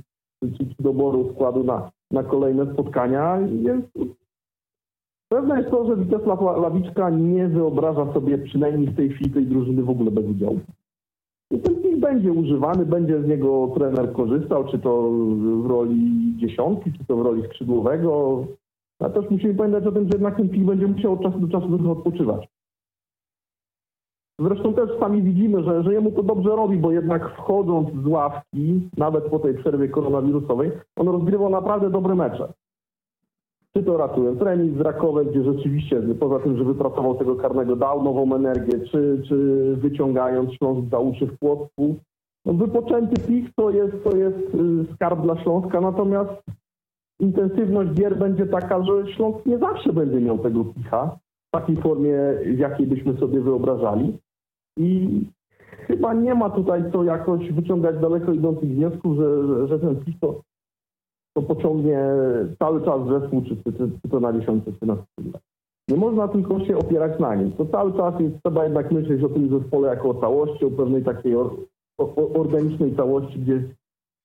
czy, 0.57 0.65
doboru 0.79 1.31
składu 1.33 1.63
na, 1.63 1.91
na 2.11 2.23
kolejne 2.23 2.73
spotkania. 2.73 3.39
Jest, 3.39 3.87
pewne 5.31 5.57
jest 5.59 5.69
to, 5.71 5.85
że 5.85 5.95
Witesław 5.95 6.41
La- 6.41 6.57
Lawiczka 6.57 7.09
nie 7.09 7.47
wyobraża 7.47 8.13
sobie 8.13 8.37
przynajmniej 8.37 8.87
w 8.87 8.95
tej 8.95 9.09
chwili 9.09 9.31
tej 9.31 9.45
drużyny 9.45 9.83
w 9.83 9.89
ogóle 9.89 10.11
bez 10.11 10.25
udziału. 10.25 10.59
Będzie 11.99 12.31
używany, 12.31 12.85
będzie 12.85 13.21
z 13.21 13.27
niego 13.27 13.71
trener 13.75 14.13
korzystał, 14.13 14.67
czy 14.71 14.79
to 14.79 15.09
w 15.63 15.65
roli 15.65 16.33
dziesiątki, 16.37 16.93
czy 16.93 17.05
to 17.05 17.17
w 17.17 17.21
roli 17.21 17.43
skrzydłowego. 17.43 18.43
A 18.99 19.09
też 19.09 19.29
musimy 19.29 19.53
pamiętać 19.53 19.85
o 19.85 19.91
tym, 19.91 20.03
że 20.03 20.11
jednak 20.13 20.37
ten 20.37 20.49
pik 20.49 20.63
będzie 20.63 20.87
musiał 20.87 21.13
od 21.13 21.21
czasu 21.21 21.39
do 21.39 21.47
czasu 21.47 21.77
trochę 21.77 21.91
odpoczywać. 21.91 22.47
Zresztą 24.39 24.73
też 24.73 24.89
sami 24.99 25.21
widzimy, 25.21 25.63
że, 25.63 25.83
że 25.83 25.93
jemu 25.93 26.11
to 26.11 26.23
dobrze 26.23 26.49
robi, 26.49 26.77
bo 26.77 26.91
jednak 26.91 27.33
wchodząc 27.33 27.89
z 28.03 28.07
ławki, 28.07 28.89
nawet 28.97 29.23
po 29.23 29.39
tej 29.39 29.53
przerwie 29.53 29.89
koronawirusowej, 29.89 30.71
on 30.95 31.07
rozgrywał 31.07 31.49
naprawdę 31.49 31.89
dobre 31.89 32.15
mecze. 32.15 32.53
Czy 33.75 33.83
to 33.83 33.97
ratując 33.97 34.41
remis 34.41 34.77
z 34.77 34.81
Rakowem, 34.81 35.27
gdzie 35.27 35.43
rzeczywiście 35.43 36.01
poza 36.19 36.39
tym, 36.39 36.57
że 36.57 36.63
wypracował 36.63 37.15
tego 37.15 37.35
karnego, 37.35 37.75
dał 37.75 38.03
nową 38.03 38.35
energię, 38.35 38.79
czy, 38.79 39.21
czy 39.27 39.35
wyciągając 39.75 40.53
Śląsk 40.53 40.89
za 40.91 40.99
uszy 40.99 41.25
w 41.27 41.37
Płocku. 41.37 41.95
No, 42.45 42.53
wypoczęty 42.53 43.27
pik 43.27 43.53
to 43.55 43.69
jest, 43.69 44.03
to 44.03 44.17
jest 44.17 44.55
y, 44.55 44.93
skarb 44.95 45.21
dla 45.21 45.43
Śląska, 45.43 45.81
natomiast 45.81 46.31
intensywność 47.19 47.91
gier 47.93 48.17
będzie 48.17 48.45
taka, 48.45 48.83
że 48.83 49.13
Śląsk 49.13 49.45
nie 49.45 49.57
zawsze 49.57 49.93
będzie 49.93 50.21
miał 50.21 50.37
tego 50.37 50.65
picha 50.65 51.17
w 51.47 51.51
takiej 51.51 51.77
formie, 51.77 52.17
w 52.45 52.59
jakiej 52.59 52.87
byśmy 52.87 53.17
sobie 53.17 53.41
wyobrażali. 53.41 54.17
I 54.77 55.21
chyba 55.87 56.13
nie 56.13 56.35
ma 56.35 56.49
tutaj 56.49 56.91
co 56.91 57.03
jakoś 57.03 57.51
wyciągać 57.51 57.99
daleko 58.01 58.33
idących 58.33 58.69
wniosków, 58.69 59.17
że, 59.17 59.47
że, 59.47 59.67
że 59.67 59.79
ten 59.79 59.95
pich 59.95 60.19
to, 60.19 60.41
to 61.41 61.55
pociągnie 61.55 61.99
cały 62.59 62.85
czas 62.85 63.07
zespół, 63.07 63.41
czy, 63.41 63.55
czy, 63.63 63.71
czy 64.01 64.09
to 64.09 64.19
na 64.19 64.33
dziesiątce, 64.33 64.71
czy 64.79 64.85
na 64.85 64.95
skrzydle. 64.95 65.39
Nie 65.87 65.97
można 65.97 66.27
tylko 66.27 66.65
się 66.65 66.77
opierać 66.77 67.19
na 67.19 67.35
nim. 67.35 67.51
To 67.51 67.65
cały 67.65 67.93
czas 67.93 68.19
jest, 68.19 68.35
trzeba 68.43 68.63
jednak 68.63 68.91
myśleć 68.91 69.23
o 69.23 69.29
tym 69.29 69.59
zespole 69.59 69.89
jako 69.89 70.09
o 70.09 70.21
całości, 70.21 70.65
o 70.65 70.71
pewnej 70.71 71.03
takiej 71.03 71.35
or, 71.35 71.55
o, 71.97 72.15
o, 72.15 72.39
organicznej 72.41 72.95
całości, 72.95 73.39
gdzie 73.39 73.63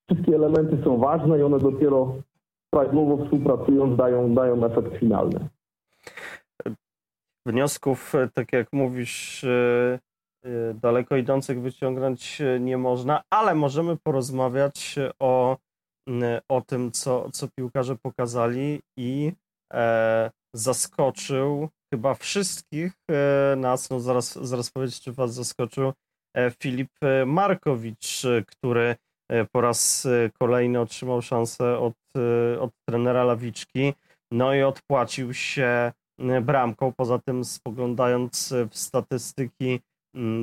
wszystkie 0.09 0.35
elementy 0.35 0.77
są 0.83 0.97
ważne 0.97 1.39
i 1.39 1.41
one 1.41 1.59
dopiero 1.59 2.15
prawidłowo 2.73 3.23
współpracując 3.23 3.97
dają, 3.97 4.33
dają 4.33 4.65
efekt 4.65 4.97
finalny. 4.99 5.39
Wniosków, 7.45 8.13
tak 8.33 8.53
jak 8.53 8.73
mówisz, 8.73 9.43
e, 9.43 9.99
e, 10.43 10.73
daleko 10.73 11.15
idących 11.15 11.61
wyciągnąć 11.61 12.41
e, 12.41 12.59
nie 12.59 12.77
można, 12.77 13.21
ale 13.29 13.55
możemy 13.55 13.97
porozmawiać 13.97 14.95
o, 15.19 15.57
o 16.47 16.61
tym, 16.61 16.91
co, 16.91 17.31
co 17.31 17.47
piłkarze 17.59 17.95
pokazali 17.95 18.79
i 18.97 19.31
e, 19.73 20.31
zaskoczył 20.55 21.69
chyba 21.93 22.13
wszystkich 22.13 22.93
e, 23.11 23.55
nas, 23.55 23.89
no 23.89 23.99
zaraz, 23.99 24.35
zaraz 24.35 24.71
powiedzieć, 24.71 25.01
czy 25.01 25.13
was 25.13 25.33
zaskoczył, 25.33 25.93
e, 26.37 26.51
Filip 26.51 26.91
e, 27.01 27.25
Markowicz, 27.25 28.25
e, 28.25 28.43
który 28.47 28.95
e, 29.31 29.45
po 29.45 29.61
raz 29.61 30.05
e, 30.05 30.29
kolejny 30.39 30.79
otrzymał 30.79 31.21
szansę 31.21 31.77
od, 31.79 31.93
e, 32.17 32.59
od 32.59 32.71
trenera 32.89 33.23
Lawiczki, 33.23 33.93
no 34.31 34.53
i 34.53 34.63
odpłacił 34.63 35.33
się 35.33 35.91
e, 36.19 36.41
bramką. 36.41 36.93
Poza 36.97 37.19
tym, 37.19 37.45
spoglądając 37.45 38.51
e, 38.51 38.65
w 38.65 38.77
statystyki, 38.77 39.79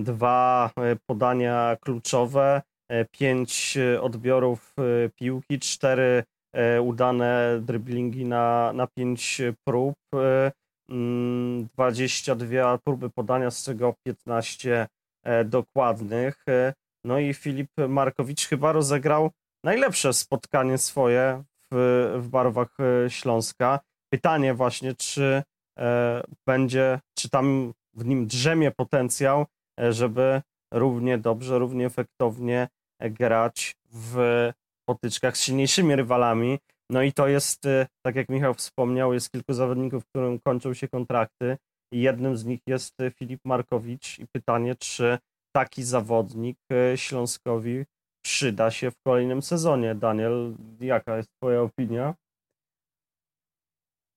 dwa 0.03 0.70
e, 0.77 0.96
podania 1.07 1.77
kluczowe, 1.81 2.57
e, 2.57 2.62
pięć 3.11 3.76
e, 3.76 4.02
odbiorów 4.02 4.74
e, 4.78 5.09
piłki, 5.09 5.59
cztery 5.59 6.24
e, 6.52 6.83
udane 6.83 7.61
driblingi 7.62 8.24
na, 8.24 8.72
na 8.72 8.87
pięć 8.87 9.42
prób, 9.66 9.94
e, 10.14 10.52
mm, 10.88 11.66
22 11.74 12.78
próby 12.85 13.11
podania, 13.11 13.50
z 13.50 13.64
czego 13.64 13.94
15 14.07 14.87
e, 15.24 15.44
dokładnych. 15.44 16.44
E, 16.48 16.72
No 17.05 17.18
i 17.18 17.35
Filip 17.35 17.70
Markowicz 17.88 18.48
chyba 18.48 18.72
rozegrał 18.72 19.31
najlepsze 19.64 20.12
spotkanie 20.12 20.78
swoje 20.78 21.42
w, 21.70 21.74
w 22.20 22.28
barwach 22.28 22.76
e, 22.81 23.11
Śląska. 23.11 23.81
Pytanie 24.12 24.55
właśnie, 24.55 24.94
czy 24.94 25.42
e, 25.78 26.22
będzie, 26.46 27.00
czy 27.18 27.31
tam 27.31 27.72
w 27.94 28.05
nim 28.05 28.26
drzemie 28.26 28.70
potencjał, 28.70 29.46
e, 29.81 29.92
żeby 29.92 30.42
równie 30.72 31.18
dobrze, 31.18 31.59
równie 31.59 31.87
efektownie 31.87 32.59
e, 32.62 32.68
grać 33.10 33.74
w 33.92 34.50
potyczkach 34.88 35.36
z 35.36 35.42
silniejszymi 35.42 35.96
rywalami. 35.96 36.58
No 36.90 37.02
i 37.02 37.12
to 37.12 37.28
jest, 37.28 37.66
e, 37.66 37.86
tak 38.06 38.16
jak 38.16 38.28
Michał 38.28 38.54
wspomniał, 38.54 39.12
jest 39.14 39.30
kilku 39.30 39.52
zawodników, 39.52 40.04
którym 40.06 40.38
kończą 40.40 40.74
się 40.74 40.88
kontrakty. 40.88 41.56
Jednym 41.92 42.36
z 42.36 42.44
nich 42.44 42.60
jest 42.66 43.00
e, 43.00 43.10
Filip 43.10 43.40
Markowicz. 43.44 44.18
I 44.18 44.26
pytanie, 44.32 44.74
czy 44.74 45.18
taki 45.56 45.82
zawodnik 45.82 46.56
e, 46.72 46.98
Śląskowi 46.98 47.84
przyda 48.24 48.70
się 48.70 48.90
w 48.90 49.02
kolejnym 49.06 49.42
sezonie. 49.42 49.94
Daniel, 49.94 50.54
jaka 50.80 51.16
jest 51.16 51.28
Twoja 51.36 51.62
opinia? 51.62 52.14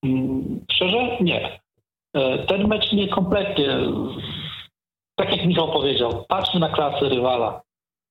Mm, 0.04 0.64
Szczerze? 0.72 1.18
Nie. 1.20 1.60
E, 2.16 2.46
Ten 2.46 2.68
mecz 2.68 2.92
nie 2.92 3.08
kompletnie, 3.08 3.78
tak 5.18 5.36
jak 5.36 5.46
Michał 5.46 5.72
powiedział, 5.72 6.24
patrzy 6.28 6.58
na 6.58 6.68
klasę 6.68 7.08
rywala. 7.08 7.62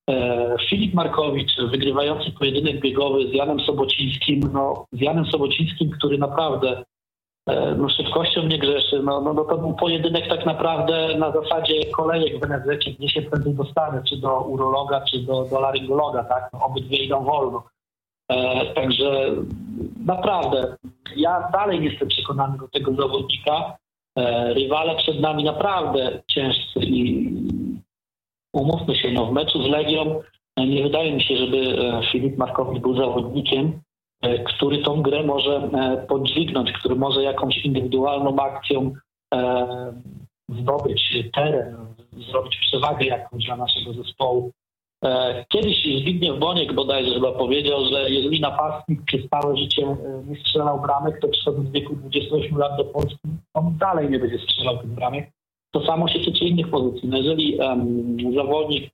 E, 0.09 0.55
Filip 0.69 0.93
Markowicz, 0.93 1.55
wygrywający 1.71 2.31
pojedynek 2.31 2.79
biegowy 2.79 3.27
z 3.27 3.33
Janem 3.33 3.59
Sobocińskim, 3.59 4.39
no, 4.53 4.85
z 4.91 5.01
Janem 5.01 5.25
Sobocińskim, 5.25 5.89
który 5.91 6.17
naprawdę 6.17 6.83
e, 7.49 7.75
no, 7.75 7.89
szybkością 7.89 8.43
nie 8.43 8.59
grzeszy. 8.59 9.03
No, 9.03 9.21
no, 9.21 9.33
no 9.33 9.45
to 9.45 9.57
był 9.57 9.73
pojedynek 9.73 10.29
tak 10.29 10.45
naprawdę 10.45 11.17
na 11.17 11.31
zasadzie 11.31 11.85
kolejek 11.85 12.39
w 12.39 12.49
NFZ, 12.49 12.85
gdzie 12.99 13.09
się 13.09 13.21
prędzej 13.21 13.53
dostanę, 13.53 14.03
czy 14.09 14.17
do 14.17 14.41
urologa, 14.41 15.01
czy 15.11 15.19
do, 15.19 15.45
do 15.45 15.59
laryngologa, 15.59 16.23
tak? 16.23 16.49
No, 16.53 16.59
obydwie 16.65 16.97
idą 16.97 17.23
wolno. 17.23 17.63
E, 18.31 18.65
także 18.73 19.35
naprawdę, 20.05 20.75
ja 21.15 21.49
dalej 21.53 21.79
nie 21.79 21.89
jestem 21.89 22.07
przekonany 22.07 22.57
do 22.57 22.67
tego 22.67 22.93
zawodnika. 22.93 23.77
E, 24.17 24.53
rywale 24.53 24.95
przed 24.95 25.19
nami 25.19 25.43
naprawdę 25.43 26.21
ciężcy 26.27 26.79
i 26.79 27.31
umówmy 28.55 28.95
się, 28.95 29.11
no 29.11 29.25
w 29.25 29.31
meczu 29.31 29.63
z 29.63 29.67
Legią 29.67 30.21
e, 30.55 30.67
nie 30.67 30.83
wydaje 30.83 31.11
mi 31.11 31.23
się, 31.23 31.37
żeby 31.37 31.57
e, 31.57 32.01
Filip 32.11 32.37
Markowicz 32.37 32.81
był 32.81 32.97
zawodnikiem, 32.97 33.81
e, 34.21 34.43
który 34.43 34.77
tą 34.77 35.01
grę 35.01 35.23
może 35.23 35.69
podźwignąć, 36.07 36.71
który 36.71 36.95
może 36.95 37.23
jakąś 37.23 37.57
indywidualną 37.57 38.35
akcją 38.39 38.93
zdobyć 40.49 41.17
teren, 41.33 41.75
zrobić 42.31 42.57
przewagę 42.57 43.05
jakąś 43.05 43.45
dla 43.45 43.55
naszego 43.55 43.93
zespołu. 43.93 44.51
Kiedyś 45.47 45.83
Zbigniew 46.01 46.39
Boniek 46.39 46.73
bodajże 46.73 47.13
chyba 47.13 47.31
powiedział, 47.31 47.85
że 47.91 48.09
jeżeli 48.09 48.39
napastnik 48.41 49.01
przez 49.05 49.21
całe 49.29 49.57
życie 49.57 49.95
nie 50.27 50.35
strzelał 50.35 50.81
bramek, 50.81 51.19
to 51.21 51.27
przychodząc 51.27 51.69
w 51.69 51.71
wieku 51.71 51.95
28 51.95 52.57
lat 52.57 52.77
do 52.77 52.85
Polski, 52.85 53.19
on 53.53 53.77
dalej 53.77 54.09
nie 54.09 54.19
będzie 54.19 54.39
strzelał 54.39 54.77
tych 54.77 54.89
bramek. 54.89 55.29
To 55.75 55.85
samo 55.85 56.07
się 56.07 56.19
tyczy 56.19 56.45
innych 56.45 56.69
pozycji. 56.69 57.09
No 57.09 57.17
jeżeli 57.17 57.61
em, 57.61 58.17
zawodnik 58.35 58.91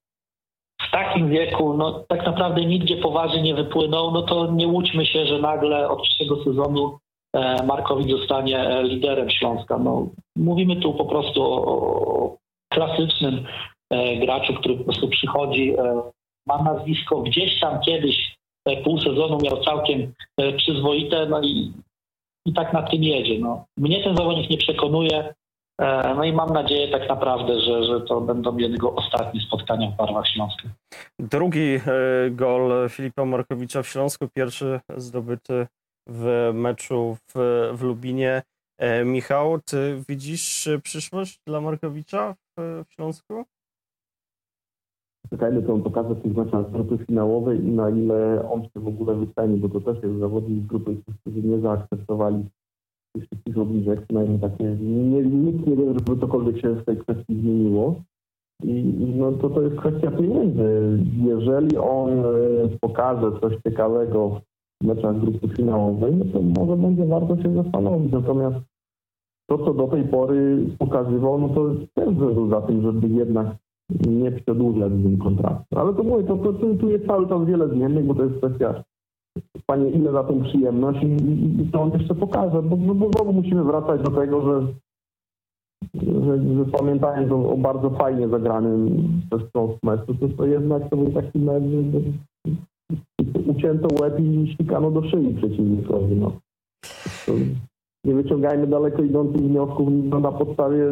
w 0.82 0.92
takim 0.92 1.30
wieku, 1.30 1.74
no 1.78 2.06
tak 2.08 2.26
naprawdę 2.26 2.66
nigdzie 2.66 2.98
poważnie 2.98 3.42
nie 3.42 3.56
wypłynął, 3.56 4.12
no 4.12 4.22
to 4.22 4.52
nie 4.52 4.68
łudźmy 4.68 5.06
się, 5.06 5.26
że 5.26 5.40
nagle 5.40 5.90
od 5.90 6.02
przyszłego 6.02 6.44
sezonu 6.44 6.98
e, 7.36 7.64
Markowicz 7.66 8.12
zostanie 8.12 8.60
e, 8.60 8.84
liderem 8.84 9.30
Śląska. 9.30 9.78
No, 9.78 10.08
mówimy 10.36 10.76
tu 10.76 10.94
po 10.94 11.06
prostu 11.06 11.44
o, 11.44 11.66
o 11.66 12.38
klasycznym 12.74 13.46
e, 13.90 14.18
graczu, 14.18 14.54
który 14.54 14.78
po 14.78 14.84
prostu 14.84 15.08
przychodzi, 15.08 15.74
e, 15.78 16.02
ma 16.48 16.64
nazwisko 16.64 17.22
gdzieś 17.22 17.60
tam 17.60 17.80
kiedyś 17.80 18.36
e, 18.66 18.84
pół 18.84 19.02
sezonu 19.02 19.38
miał 19.44 19.64
całkiem 19.64 20.14
e, 20.38 20.54
przyzwoite, 20.54 21.26
no 21.26 21.42
i, 21.42 21.72
i 22.46 22.54
tak 22.54 22.74
na 22.74 22.82
tym 22.84 23.04
jedzie. 23.04 23.40
No. 23.40 23.66
Mnie 23.78 24.04
ten 24.04 24.16
zawodnik 24.16 24.50
nie 24.50 24.58
przekonuje. 24.58 25.34
E, 25.80 26.16
No 26.16 26.24
i 26.24 26.34
mam 26.34 26.50
nadzieję 26.54 26.92
tak 26.92 27.10
naprawdę, 27.10 27.60
że, 27.60 27.84
że 27.84 28.02
to 28.02 28.22
będą 28.22 28.58
jego 28.58 28.96
ostatnie 28.96 29.42
spotkania 29.42 29.92
w 29.92 29.96
barwach 29.96 30.28
Śląska. 30.28 30.70
Drugi 31.20 31.76
e, 31.76 31.82
gol 32.32 32.90
Filipa 32.90 33.26
Markowicza 33.26 33.84
w 33.84 33.88
Śląsku, 33.88 34.28
pierwszy 34.34 34.80
zdobyty 34.98 35.68
w 36.08 36.52
meczu 36.54 37.18
w, 37.28 37.34
w 37.74 37.84
Lubinie. 37.84 38.42
E, 38.78 39.06
Michał, 39.06 39.60
ty 39.60 40.02
widzisz 40.10 40.70
przyszłość 40.84 41.40
dla 41.48 41.62
Markowicza 41.62 42.34
w, 42.58 42.84
w 42.88 42.94
Śląsku? 42.94 43.46
Czekajmy, 45.30 45.64
co 45.64 45.74
on 45.74 45.84
pokaże 45.84 46.10
w 46.10 46.22
tych 46.22 46.38
meczach 46.38 46.68
z 46.68 46.72
grupy 46.72 47.06
finałowej 47.06 47.60
i 47.60 47.72
na 47.72 47.90
ile 47.90 48.50
on 48.52 48.64
się 48.64 48.70
w 48.76 48.88
ogóle 48.88 49.16
wyceni, 49.16 49.58
bo 49.60 49.70
to 49.70 49.94
też 49.94 50.04
jest 50.04 50.20
zawodnik 50.20 50.64
z 50.64 50.68
grupy, 50.68 50.96
którzy 51.22 51.42
nie 51.42 51.60
zaakceptowali 51.60 52.46
wszystkich 53.18 53.58
obniżek, 53.58 54.02
przynajmniej 54.02 54.40
takie, 54.40 54.64
nie, 54.82 55.22
nikt 55.22 55.68
nie 55.68 55.76
wie, 55.76 55.94
żeby 55.94 56.22
cokolwiek 56.22 56.62
się 56.62 56.76
w 56.76 56.86
tej 56.86 56.98
kwestii 56.98 57.42
zmieniło. 57.42 57.96
I 58.64 58.84
no 59.16 59.32
to, 59.32 59.50
to 59.50 59.62
jest 59.62 59.76
kwestia 59.76 60.12
pieniędzy. 60.12 61.00
Jeżeli 61.26 61.78
on 61.78 62.10
e, 62.10 62.24
pokaże 62.82 63.32
coś 63.42 63.54
ciekawego 63.64 64.42
w 64.82 64.86
meczach 64.86 65.20
grupy 65.20 65.48
finałowej, 65.48 66.16
no 66.16 66.26
to 66.34 66.42
może 66.42 66.78
będzie 66.78 67.06
warto 67.06 67.42
się 67.42 67.56
zastanowić. 67.56 68.12
Natomiast 68.12 68.56
to, 69.50 69.58
co 69.58 69.74
do 69.74 69.88
tej 69.88 70.04
pory 70.04 70.66
pokazywał, 70.80 71.40
no 71.40 71.50
to 71.50 71.70
też 71.94 72.16
był 72.16 72.50
za 72.50 72.62
tym, 72.62 72.82
żeby 72.82 73.08
jednak 73.08 73.48
nie 74.08 74.32
przedłużać 74.32 74.92
z 74.92 75.04
nim 75.04 75.18
kontraktu. 75.18 75.80
Ale 75.80 75.94
to 75.94 76.04
mówię, 76.04 76.24
to, 76.24 76.38
to, 76.38 76.54
to, 76.54 76.76
tu 76.76 76.90
jest 76.90 77.06
cały 77.06 77.30
czas 77.30 77.46
wiele 77.46 77.68
zmiennych, 77.68 78.06
bo 78.06 78.16
to 78.16 78.24
jest 78.24 78.38
kwestia, 78.38 78.84
panie, 79.66 79.90
ile 79.90 80.12
za 80.12 80.24
tą 80.24 80.44
przyjemność 80.44 81.04
i, 81.04 81.06
i, 81.06 81.62
i 81.62 81.68
to 81.72 81.82
on 81.82 81.92
jeszcze 81.92 82.16
pokaże, 82.16 82.62
bo, 82.62 82.78
bo 82.78 83.10
znowu 83.12 83.34
musimy 83.34 83.64
wracać 83.64 84.02
do 84.02 84.12
tego, 84.12 84.42
że, 84.42 84.68
że, 86.26 86.56
że 86.56 86.66
pamiętając 86.66 87.32
o, 87.32 87.50
o 87.50 87.58
bardzo 87.58 87.90
fajnie 87.90 88.28
zagranym 88.28 89.08
przez 89.30 89.52
tą 89.52 89.78
meczu, 89.84 90.16
to, 90.16 90.30
to 90.38 90.46
jednak 90.46 90.90
to 90.90 90.98
był 90.98 91.12
taki 91.12 91.40
mecz, 91.40 91.64
ucięto 93.48 93.88
łeb 94.02 94.20
i 94.20 94.54
ścikano 94.54 94.92
do 94.92 95.10
szyi 95.10 95.34
przeciwnikowi. 95.34 96.16
No. 96.16 96.32
Nie 98.06 98.14
wyciągajmy 98.14 98.68
daleko 98.68 99.04
idących 99.04 99.42
wniosków 99.42 99.90
na 100.22 100.32
podstawie 100.32 100.86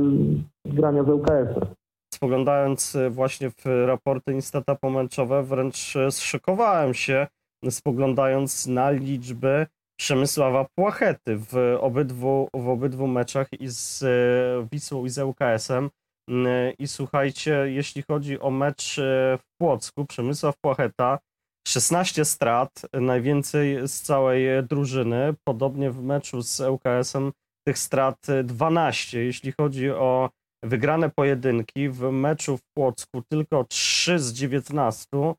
grania 0.65 1.03
z 1.03 1.09
ŁKS-em. 1.09 1.65
Spoglądając 2.13 2.97
właśnie 3.09 3.49
w 3.49 3.65
raporty 3.85 4.33
Instata 4.33 4.75
pomęczowe, 4.75 5.43
wręcz 5.43 5.97
zszokowałem 6.09 6.93
się, 6.93 7.27
spoglądając 7.69 8.67
na 8.67 8.91
liczby 8.91 9.67
Przemysława 9.99 10.65
Płachety 10.75 11.37
w 11.37 11.77
obydwu, 11.79 12.49
w 12.53 12.69
obydwu 12.69 13.07
meczach 13.07 13.47
i 13.59 13.67
z 13.67 14.03
e, 14.03 14.67
Wisłą 14.71 15.05
i 15.05 15.09
z 15.09 15.17
ŁKS-em. 15.17 15.89
Mm, 16.29 16.73
I 16.79 16.87
słuchajcie, 16.87 17.65
jeśli 17.65 18.03
chodzi 18.11 18.39
o 18.39 18.49
mecz 18.51 18.99
e, 18.99 19.37
w 19.37 19.43
Płocku, 19.61 20.05
Przemysław 20.05 20.55
Płacheta 20.61 21.19
16 21.67 22.25
strat, 22.25 22.81
najwięcej 22.93 23.87
z 23.87 24.01
całej 24.01 24.63
drużyny. 24.63 25.33
Podobnie 25.47 25.91
w 25.91 26.03
meczu 26.03 26.41
z 26.41 26.59
ŁKS-em 26.59 27.31
tych 27.67 27.77
strat 27.77 28.29
e, 28.29 28.43
12. 28.43 29.23
Jeśli 29.23 29.51
chodzi 29.51 29.91
o 29.91 30.29
wygrane 30.63 31.09
pojedynki, 31.09 31.89
w 31.89 32.11
meczu 32.11 32.57
w 32.57 32.63
Płocku 32.77 33.21
tylko 33.31 33.63
3 33.63 34.19
z 34.19 34.33
19, 34.33 35.07
e, 35.17 35.33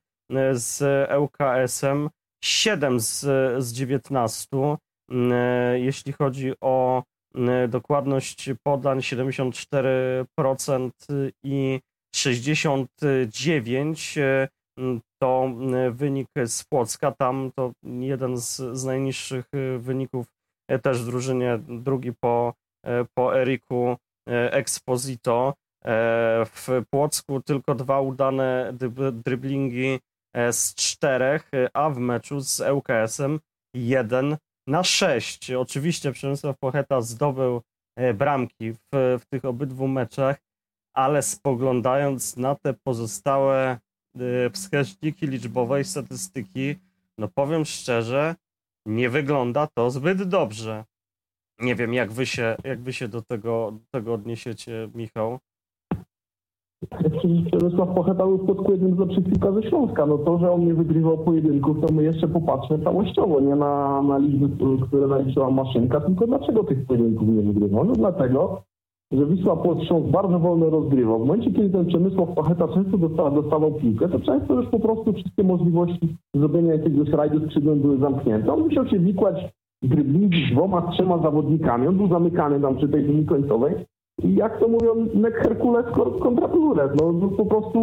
z 0.53 0.83
ŁKS-em 1.11 2.09
7 2.45 3.01
z, 3.01 3.19
z 3.65 3.73
19. 3.73 4.47
E, 5.11 5.81
Jeśli 5.81 6.13
chodzi 6.13 6.53
o 6.61 7.03
e, 7.35 7.69
dokładność 7.69 8.51
podań 8.63 8.99
74% 8.99 10.91
i 11.45 11.81
69 12.15 14.19
e, 14.19 14.49
to 15.23 15.53
e, 15.75 15.91
wynik 15.91 16.29
z 16.47 16.65
Płocka, 16.65 17.13
tam 17.13 17.51
to 17.57 17.73
jeden 17.85 18.37
z, 18.37 18.57
z 18.57 18.85
najniższych 18.85 19.45
e, 19.53 19.79
wyników 19.79 20.27
e, 20.69 20.79
też 20.79 21.03
w 21.03 21.07
drużynie, 21.07 21.59
drugi 21.69 22.13
po, 22.21 22.55
e, 22.87 23.05
po 23.15 23.41
Eriku 23.41 23.97
e, 24.29 24.53
Exposito. 24.53 25.55
E, 25.85 26.45
W 26.45 26.69
Płocku 26.91 27.43
tylko 27.43 27.75
dwa 27.75 28.01
udane 28.01 28.73
dryb- 28.77 29.23
driblingi 29.25 29.87
e, 29.87 29.99
z 30.35 30.75
czterech, 30.75 31.51
e, 31.55 31.69
a 31.77 31.91
w 31.91 31.99
meczu 31.99 32.41
z 32.41 32.61
ŁKS-em 32.61 33.41
jeden 33.75 34.37
na 34.67 34.85
sześć. 34.85 35.51
Oczywiście 35.51 36.13
Przemysław 36.13 36.59
Pocheta 36.59 37.01
zdobył 37.01 37.63
e, 37.97 38.15
bramki 38.15 38.73
w, 38.73 38.89
w 38.93 39.27
tych 39.27 39.45
obydwu 39.45 39.89
meczach, 39.89 40.37
ale 40.95 41.23
spoglądając 41.23 42.37
na 42.37 42.55
te 42.55 42.75
pozostałe 42.75 43.79
e, 44.17 44.51
wskaźniki 44.51 45.27
liczbowe 45.27 45.81
i 45.81 45.85
statystyki, 45.85 46.77
no 47.19 47.29
powiem 47.29 47.65
szczerze, 47.65 48.35
nie 48.87 49.11
wygląda 49.11 49.67
to 49.67 49.91
zbyt 49.91 50.23
dobrze. 50.23 50.85
Nie 51.59 51.75
wiem, 51.75 51.95
jak 51.95 52.13
wy 52.13 52.27
się, 52.27 52.57
jak 52.65 52.81
wy 52.81 52.93
się 52.93 53.09
do 53.09 53.23
tego, 53.23 53.73
do 53.73 53.87
tego 53.91 54.15
odniesiecie, 54.15 54.89
Michał. 54.95 55.39
Przemysław 57.47 57.95
Pocheta 57.95 58.27
był 58.27 58.39
w 58.39 58.47
Płocku 58.47 58.73
jednym 58.73 58.97
z 58.97 58.99
lepszych 58.99 59.25
piłkarzy 59.25 59.63
Śląska. 59.63 60.07
No 60.07 60.19
to, 60.19 60.39
że 60.39 60.53
on 60.53 60.67
nie 60.67 60.75
wygrywał 60.75 61.19
pojedynków, 61.19 61.81
to 61.81 61.95
my 61.95 62.03
jeszcze 62.03 62.29
popatrzmy 62.29 62.79
całościowo, 62.79 63.41
nie 63.41 63.57
na, 63.57 64.03
na 64.03 64.19
liczby, 64.19 64.49
które 64.87 65.07
naliczyła 65.07 65.51
maszynka, 65.51 66.01
tylko 66.01 66.27
dlaczego 66.27 66.65
tych 66.65 66.87
pojedynków 66.87 67.29
nie 67.29 67.43
wygrywał? 67.43 67.85
No 67.85 67.93
dlatego, 67.93 68.63
że 69.13 69.27
Wisła 69.27 69.57
Płock 69.57 69.83
Śląsk 69.85 70.09
bardzo 70.09 70.39
wolno 70.39 70.71
rozgrywał. 70.71 71.19
W 71.19 71.27
momencie, 71.27 71.51
kiedy 71.53 71.71
ten 71.71 71.87
Przemysław 71.87 72.35
Pacheta 72.35 72.69
często 72.69 72.99
dostawał, 72.99 73.43
dostawał 73.43 73.73
piłkę, 73.73 74.09
to 74.09 74.21
często 74.21 74.55
już 74.55 74.67
po 74.67 74.81
prostu 74.81 75.13
wszystkie 75.13 75.45
możliwości 75.45 76.17
zrobienia 76.35 76.75
jakiegoś 76.75 77.09
rajdu 77.09 77.47
skrzydłem 77.47 77.81
były 77.81 77.99
zamknięte. 77.99 78.53
On 78.53 78.61
musiał 78.61 78.89
się 78.89 78.99
wikłać 78.99 79.37
dryblingi 79.83 80.47
z 80.47 80.53
dwoma, 80.53 80.83
trzema 80.83 81.19
zawodnikami. 81.19 81.87
On 81.87 81.97
był 81.97 82.09
zamykany 82.09 82.61
tam 82.61 82.77
przy 82.77 82.89
tej 82.89 83.05
linii 83.05 83.27
końcowej. 83.27 83.75
Jak 84.25 84.61
to 84.61 84.69
mówią, 84.69 84.95
nek 85.15 85.35
Herkules 85.35 85.87
kontra. 86.23 86.49
No, 87.01 87.13
no 87.13 87.29
po 87.29 87.47
prostu 87.47 87.81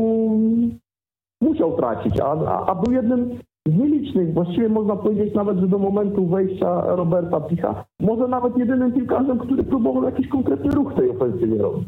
musiał 1.41 1.75
tracić, 1.77 2.19
a, 2.19 2.25
a, 2.25 2.65
a 2.65 2.75
był 2.75 2.93
jednym 2.93 3.39
z 3.67 3.77
nielicznych, 3.79 4.33
właściwie 4.33 4.69
można 4.69 4.95
powiedzieć 4.95 5.33
nawet, 5.33 5.57
że 5.57 5.67
do 5.67 5.77
momentu 5.77 6.27
wejścia 6.27 6.95
Roberta 6.95 7.41
Picha, 7.41 7.85
może 7.99 8.27
nawet 8.27 8.57
jedynym 8.57 8.91
piłkarzem, 8.91 9.39
który 9.39 9.63
próbował 9.63 10.03
jakiś 10.03 10.27
konkretny 10.27 10.71
ruch 10.71 10.93
tej 10.93 11.09
ofensywie 11.09 11.57
robić. 11.57 11.87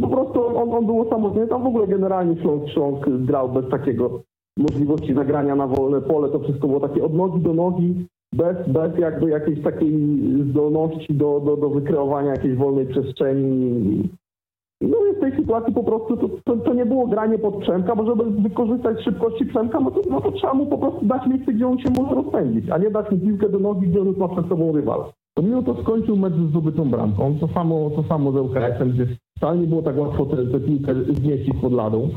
Po 0.00 0.08
prostu 0.08 0.46
on, 0.46 0.74
on 0.74 0.86
był 0.86 1.00
osamotniony, 1.00 1.48
tam 1.48 1.62
w 1.62 1.66
ogóle 1.66 1.86
generalnie 1.86 2.42
Śląsk, 2.42 2.68
Śląsk 2.68 3.08
grał 3.08 3.48
bez 3.48 3.70
takiego 3.70 4.20
możliwości 4.58 5.14
zagrania 5.14 5.56
na 5.56 5.66
wolne 5.66 6.00
pole, 6.00 6.28
to 6.28 6.38
wszystko 6.38 6.68
było 6.68 6.80
takie 6.80 7.04
od 7.04 7.14
nogi 7.14 7.40
do 7.40 7.54
nogi, 7.54 8.06
bez, 8.32 8.68
bez 8.68 8.98
jakby 8.98 9.30
jakiejś 9.30 9.62
takiej 9.62 9.92
zdolności 10.50 11.14
do, 11.14 11.40
do, 11.40 11.56
do 11.56 11.70
wykreowania 11.70 12.30
jakiejś 12.30 12.56
wolnej 12.56 12.86
przestrzeni. 12.86 14.08
No 14.80 14.96
i 15.12 15.16
w 15.16 15.20
tej 15.20 15.36
sytuacji 15.36 15.74
po 15.74 15.84
prostu 15.84 16.16
to, 16.16 16.28
to, 16.44 16.56
to 16.56 16.74
nie 16.74 16.86
było 16.86 17.06
granie 17.06 17.38
pod 17.38 17.56
Przemka, 17.56 17.96
bo 17.96 18.06
żeby 18.06 18.30
wykorzystać 18.30 19.04
szybkości 19.04 19.46
Przemka, 19.46 19.80
no 19.80 19.90
to, 19.90 20.00
no 20.10 20.20
to 20.20 20.32
trzeba 20.32 20.54
mu 20.54 20.66
po 20.66 20.78
prostu 20.78 21.06
dać 21.06 21.26
miejsce, 21.26 21.52
gdzie 21.52 21.66
on 21.66 21.78
się 21.78 21.90
może 21.98 22.14
rozpędzić, 22.14 22.70
a 22.70 22.78
nie 22.78 22.90
dać 22.90 23.10
mu 23.10 23.18
piłkę 23.18 23.48
do 23.48 23.58
nogi, 23.58 23.88
gdzie 23.88 24.00
on 24.00 24.06
już 24.06 24.16
ma 24.16 24.28
przed 24.28 24.48
sobą 24.48 24.72
rywala. 24.72 25.12
Pomimo 25.34 25.62
to 25.62 25.82
skończył 25.82 26.16
mecz 26.16 26.34
z 26.34 26.50
zdobytą 26.50 26.90
bramką. 26.90 27.38
To 27.40 27.48
samo, 27.48 27.90
to 27.90 28.02
samo 28.02 28.32
z 28.32 28.36
ŁKS-em, 28.36 28.90
gdzie 28.90 29.06
wcale 29.36 29.58
nie 29.58 29.66
było 29.66 29.82
tak 29.82 29.98
łatwo 29.98 30.26
tę 30.26 30.60
piłkę 30.60 30.94
zmieścić 30.94 31.54
pod 31.60 31.72
ladą. 31.72 32.08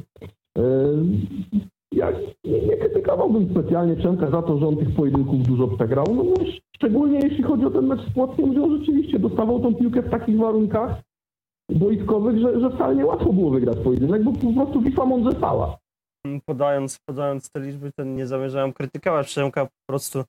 Ja 1.91 2.12
nie, 2.45 2.62
nie 2.62 2.78
krytykowałbym 2.78 3.49
specjalnie 3.52 3.95
Przemka 3.95 4.32
za 4.32 4.41
to, 4.41 4.60
że 4.60 4.67
on 4.67 4.78
tych 4.78 4.95
pojedynków 4.95 5.43
dużo 5.43 5.67
przegrał. 5.67 6.06
No, 6.15 6.23
bo 6.23 6.34
szczególnie 6.75 7.19
jeśli 7.19 7.43
chodzi 7.43 7.65
o 7.65 7.69
ten 7.71 7.88
mecz 7.88 8.02
z 8.10 8.13
Płockiem, 8.13 8.54
że 8.54 8.63
on 8.63 8.80
rzeczywiście 8.80 9.19
dostawał 9.19 9.60
tą 9.60 9.75
piłkę 9.75 10.02
w 10.02 10.10
takich 10.10 10.38
warunkach 10.38 11.02
boiskowych, 11.71 12.39
że, 12.39 12.60
że 12.60 12.69
wcale 12.69 12.95
nie 12.95 13.06
łatwo 13.06 13.34
było 13.34 13.52
wygrać 13.52 13.78
pojedynek, 13.78 14.23
bo 14.23 14.32
po 14.32 14.54
prostu 14.54 14.82
Wisła 14.82 15.06
mądrze 15.06 15.32
stała. 15.38 15.78
podając, 16.45 16.99
podając 17.06 17.52
te 17.52 17.60
liczby, 17.60 17.91
to 17.97 18.04
nie 18.04 18.28
zamierzałem 18.28 18.73
krytykować 18.73 19.28
Przemka, 19.28 19.65
po 19.65 19.71
prostu 19.89 20.23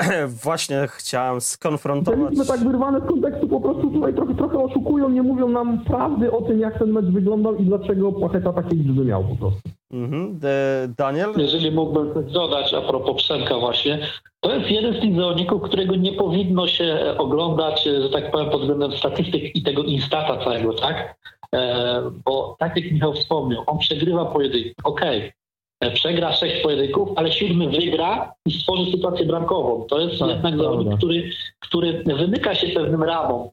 właśnie 0.44 0.86
chciałem 0.90 1.34
Te 1.34 1.40
skonfrontować. 1.40 2.30
liczby 2.30 2.46
tak 2.46 2.60
wyrwane 2.60 3.00
z 3.00 3.04
kontekstu 3.04 3.48
po 3.48 3.60
prostu 3.60 3.90
tutaj 3.90 4.14
trochę, 4.14 4.34
trochę 4.34 4.58
oszukują, 4.58 5.08
nie 5.08 5.22
mówią 5.22 5.48
nam 5.48 5.84
prawdy 5.84 6.32
o 6.32 6.42
tym, 6.42 6.58
jak 6.60 6.78
ten 6.78 6.90
mecz 6.92 7.06
wyglądał 7.06 7.56
i 7.56 7.64
dlaczego 7.64 8.12
Płacheta 8.12 8.52
takie 8.52 8.76
liczby 8.76 9.04
miał 9.04 9.24
po 9.24 9.36
prostu. 9.36 9.70
Mhm. 9.92 10.40
E, 10.44 10.88
Daniel? 10.98 11.32
Jeżeli 11.36 11.70
mógłbym 11.70 12.14
coś 12.14 12.32
dodać 12.32 12.74
a 12.74 12.80
propos 12.80 13.16
Przemka 13.16 13.58
właśnie, 13.58 13.98
to 14.40 14.54
jest 14.54 14.70
jeden 14.70 14.94
z 14.94 15.00
tych 15.00 15.16
zawodników, 15.16 15.62
którego 15.62 15.96
nie 15.96 16.12
powinno 16.12 16.66
się 16.68 17.14
oglądać, 17.18 17.84
że 17.84 18.10
tak 18.10 18.30
powiem, 18.30 18.50
pod 18.50 18.60
względem 18.60 18.92
statystyk 18.92 19.56
i 19.56 19.62
tego 19.62 19.82
instata 19.82 20.44
całego, 20.44 20.72
tak? 20.74 21.16
E, 21.54 22.02
bo 22.24 22.56
tak 22.58 22.76
jak 22.76 22.92
Michał 22.92 23.12
wspomniał, 23.14 23.62
on 23.66 23.78
przegrywa 23.78 24.24
pojedynki, 24.24 24.74
okej, 24.84 25.32
e, 25.80 25.90
przegra 25.90 26.32
sześć 26.32 26.62
pojedynków, 26.62 27.08
ale 27.16 27.32
siódmy 27.32 27.68
wygra 27.68 28.32
i 28.46 28.52
stworzy 28.52 28.90
sytuację 28.90 29.26
bramkową. 29.26 29.84
To 29.88 30.00
jest 30.00 30.18
Tak, 30.18 30.28
jednak 30.28 30.42
prawda. 30.54 30.62
zawodnik, 30.64 30.98
który, 30.98 31.30
który 31.60 32.04
wymyka 32.06 32.54
się 32.54 32.66
pewnym 32.68 33.02
ramom. 33.02 33.48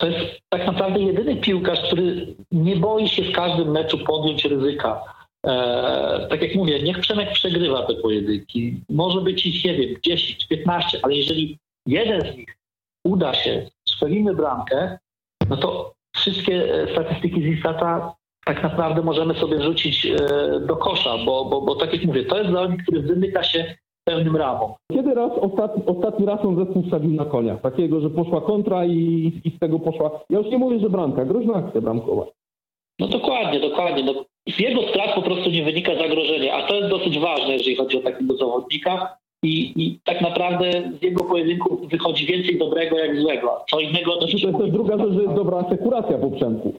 To 0.00 0.06
jest 0.06 0.40
tak 0.48 0.66
naprawdę 0.66 1.00
jedyny 1.00 1.36
piłkarz, 1.36 1.80
który 1.80 2.34
nie 2.52 2.76
boi 2.76 3.08
się 3.08 3.22
w 3.22 3.32
każdym 3.32 3.70
meczu 3.70 3.98
podjąć 3.98 4.44
ryzyka. 4.44 5.02
E, 5.46 6.26
tak 6.30 6.42
jak 6.42 6.54
mówię, 6.54 6.82
niech 6.82 6.98
Przemek 6.98 7.32
przegrywa 7.32 7.86
te 7.86 7.94
pojedynki. 7.94 8.80
Może 8.88 9.20
być 9.20 9.46
ich, 9.46 9.64
nie 9.64 9.74
wiem, 9.74 9.94
10, 10.02 10.46
15, 10.46 10.98
ale 11.02 11.14
jeżeli 11.14 11.58
jeden 11.86 12.20
z 12.20 12.36
nich 12.36 12.56
uda 13.04 13.34
się, 13.34 13.70
strzelimy 13.88 14.34
bramkę, 14.34 14.98
no 15.48 15.56
to 15.56 15.94
wszystkie 16.16 16.74
e, 16.74 16.92
statystyki 16.92 17.42
z 17.42 17.46
Instata 17.46 18.14
tak 18.44 18.62
naprawdę 18.62 19.02
możemy 19.02 19.34
sobie 19.34 19.62
rzucić 19.62 20.06
e, 20.06 20.16
do 20.60 20.76
kosza, 20.76 21.18
bo, 21.24 21.44
bo, 21.44 21.60
bo 21.60 21.74
tak 21.74 21.92
jak 21.92 22.04
mówię, 22.04 22.24
to 22.24 22.38
jest 22.38 22.50
zawodnik, 22.50 22.82
który 22.82 23.00
wymyka 23.00 23.42
się 23.42 23.74
pełnym 24.08 24.36
ramą. 24.36 24.74
Kiedy 24.92 25.14
raz 25.14 25.32
ostatni, 25.40 25.82
ostatni 25.86 26.26
raz 26.26 26.44
on 26.44 26.56
zespół 26.56 26.82
wsadził 26.82 27.10
na 27.10 27.24
konia? 27.24 27.56
Takiego, 27.56 28.00
że 28.00 28.10
poszła 28.10 28.40
kontra 28.40 28.86
i, 28.86 29.32
i 29.44 29.50
z 29.50 29.58
tego 29.58 29.78
poszła. 29.78 30.20
Ja 30.30 30.38
już 30.38 30.46
nie 30.46 30.58
mówię, 30.58 30.78
że 30.78 30.90
bramka, 30.90 31.24
groźna 31.24 31.54
akcja 31.54 31.80
bramkowa. 31.80 32.26
No 32.98 33.08
dokładnie, 33.08 33.60
dokładnie. 33.60 34.02
No, 34.02 34.24
z 34.52 34.60
jego 34.60 34.82
strat 34.82 35.14
po 35.14 35.22
prostu 35.22 35.50
nie 35.50 35.62
wynika 35.62 35.94
zagrożenie, 35.94 36.54
a 36.54 36.66
to 36.66 36.74
jest 36.74 36.90
dosyć 36.90 37.18
ważne, 37.18 37.52
jeżeli 37.52 37.76
chodzi 37.76 37.98
o 37.98 38.00
takiego 38.00 38.36
zawodnika. 38.36 39.16
I, 39.42 39.72
I 39.76 40.00
tak 40.04 40.20
naprawdę 40.20 40.70
z 41.00 41.02
jego 41.02 41.24
pojedynku 41.24 41.86
wychodzi 41.86 42.26
więcej 42.26 42.58
dobrego 42.58 42.98
jak 42.98 43.20
złego. 43.20 43.64
Co 43.70 43.80
innego 43.80 44.18
Znaczy, 44.18 44.40
to 44.40 44.46
jest 44.48 44.58
też 44.58 44.70
druga 44.70 44.98
rzecz, 44.98 45.12
że 45.12 45.22
jest 45.22 45.34
dobra 45.34 45.58
asekuracja 45.58 46.18
po 46.18 46.30
Przemku. 46.30 46.72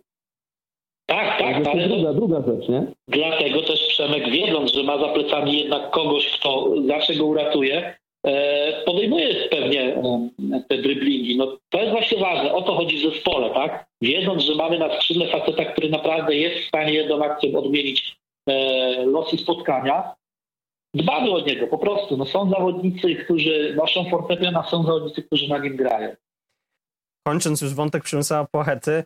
Tak, 1.10 1.38
To 1.38 1.44
tak, 1.64 1.76
jest 1.76 1.88
druga, 1.88 2.14
druga 2.14 2.42
rzecz, 2.48 2.70
nie? 2.70 2.84
dlatego 3.08 3.62
też 3.62 3.88
Przemek, 3.88 4.30
wiedząc, 4.32 4.74
że 4.74 4.84
ma 4.84 4.98
za 4.98 5.08
plecami 5.08 5.60
jednak 5.60 5.90
kogoś, 5.92 6.28
kto 6.40 6.74
zawsze 6.88 7.16
go 7.16 7.26
uratuje, 7.26 7.96
e, 8.26 8.84
podejmuje 8.86 9.36
pewnie 9.50 9.82
e, 9.96 10.30
te 10.70 10.78
driblingi. 10.78 11.38
No, 11.38 11.58
to 11.70 11.80
jest 11.80 11.92
właśnie 11.92 12.18
ważne, 12.18 12.54
o 12.54 12.62
to 12.62 12.76
chodzi 12.76 12.98
w 12.98 13.14
zespole, 13.14 13.50
tak? 13.54 13.86
Wiedząc, 14.02 14.44
że 14.44 14.56
mamy 14.56 14.80
na 14.80 14.96
skrzydle 14.96 15.28
faceta, 15.28 15.66
który 15.66 15.90
naprawdę 15.90 16.36
jest 16.36 16.58
w 16.58 16.68
stanie 16.68 16.94
jedną 16.94 17.24
akcją 17.24 17.60
odmienić 17.60 18.18
e, 18.50 19.06
losy 19.06 19.38
spotkania, 19.38 20.14
dbamy 20.94 21.32
o 21.32 21.40
niego 21.40 21.68
po 21.68 21.78
prostu. 21.78 22.18
No, 22.18 22.26
są 22.26 22.50
zawodnicy, 22.50 23.16
którzy 23.16 23.74
noszą 23.78 24.10
fortepian, 24.10 24.56
a 24.56 24.64
są 24.64 24.84
zawodnicy, 24.84 25.24
którzy 25.24 25.50
na 25.50 25.58
nim 25.58 25.76
grają. 25.76 26.16
kończąc 27.28 27.62
już 27.62 27.74
wątek 27.74 28.04
Przemysława 28.04 28.48
Płachety, 28.52 29.04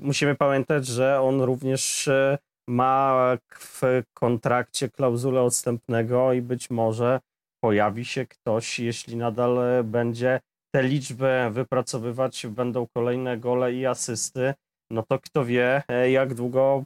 musimy 0.00 0.34
pamiętać, 0.34 0.86
że 0.86 1.20
on 1.20 1.40
również 1.40 2.08
e, 2.08 2.38
ma 2.68 3.36
w 3.58 4.02
kontrakcie 4.14 4.88
klauzulę 4.88 5.42
odstępnego 5.42 6.32
i 6.32 6.42
być 6.42 6.70
może 6.70 7.20
pojawi 7.64 8.04
się 8.04 8.26
ktoś, 8.26 8.78
jeśli 8.80 9.16
nadal 9.16 9.58
e, 9.58 9.84
będzie 9.84 10.40
te 10.74 10.82
liczby 10.82 11.40
wypracowywać, 11.50 12.46
będą 12.46 12.86
kolejne 12.96 13.38
gole 13.38 13.72
i 13.72 13.86
asysty, 13.86 14.54
no 14.92 15.04
to 15.08 15.18
kto 15.18 15.44
wie, 15.44 15.82
e, 15.88 16.10
jak 16.10 16.34
długo 16.34 16.84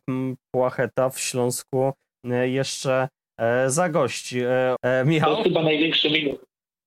Płacheta 0.54 1.10
w 1.10 1.20
Śląsku 1.20 1.92
e, 2.30 2.48
jeszcze 2.48 3.08
e, 3.40 3.70
zagości. 3.70 4.40
E, 4.40 4.76
e, 4.82 5.02
To 5.04 5.10
Michał, 5.10 5.30
jest 5.32 5.42
chyba 5.44 5.62
największy 5.62 6.10
minus. 6.10 6.38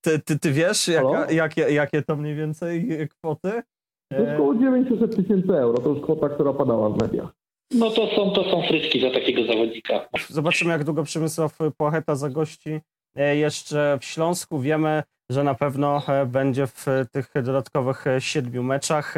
ty, 0.04 0.18
ty, 0.18 0.38
ty 0.38 0.52
wiesz, 0.52 0.88
jaka, 0.88 1.30
jakie, 1.30 1.60
jakie 1.62 2.02
to 2.02 2.16
mniej 2.16 2.34
więcej 2.34 2.88
kwoty? 3.08 3.62
To 4.08 4.18
jest 4.18 4.34
około 4.34 4.54
900 4.54 5.16
tysięcy 5.16 5.58
euro. 5.58 5.78
To 5.78 5.88
już 5.88 6.00
kwota, 6.00 6.28
która 6.28 6.52
padała 6.52 6.90
w 6.90 7.02
mediach. 7.02 7.32
No 7.74 7.90
to 7.90 8.06
są, 8.16 8.30
to 8.30 8.50
są 8.50 8.62
frytki 8.68 9.00
za 9.00 9.10
takiego 9.10 9.44
zawodnika. 9.52 10.08
Zobaczymy, 10.28 10.72
jak 10.72 10.84
długo 10.84 11.04
Przemysław 11.04 11.58
Płacheta 11.76 12.16
zagości 12.16 12.80
e, 13.16 13.36
jeszcze 13.36 13.98
w 14.00 14.04
Śląsku. 14.04 14.60
Wiemy, 14.60 15.02
że 15.30 15.44
na 15.44 15.54
pewno 15.54 16.02
e, 16.08 16.26
będzie 16.26 16.66
w 16.66 16.86
tych 17.12 17.32
dodatkowych 17.42 18.06
e, 18.06 18.20
siedmiu 18.20 18.62
meczach. 18.62 19.14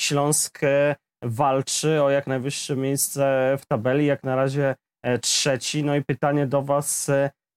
Śląsk 0.00 0.60
walczy 1.22 2.02
o 2.02 2.10
jak 2.10 2.26
najwyższe 2.26 2.76
miejsce 2.76 3.56
w 3.60 3.66
tabeli, 3.66 4.06
jak 4.06 4.24
na 4.24 4.36
razie 4.36 4.74
trzeci. 5.20 5.84
No 5.84 5.96
i 5.96 6.04
pytanie 6.04 6.46
do 6.46 6.62
Was, 6.62 7.10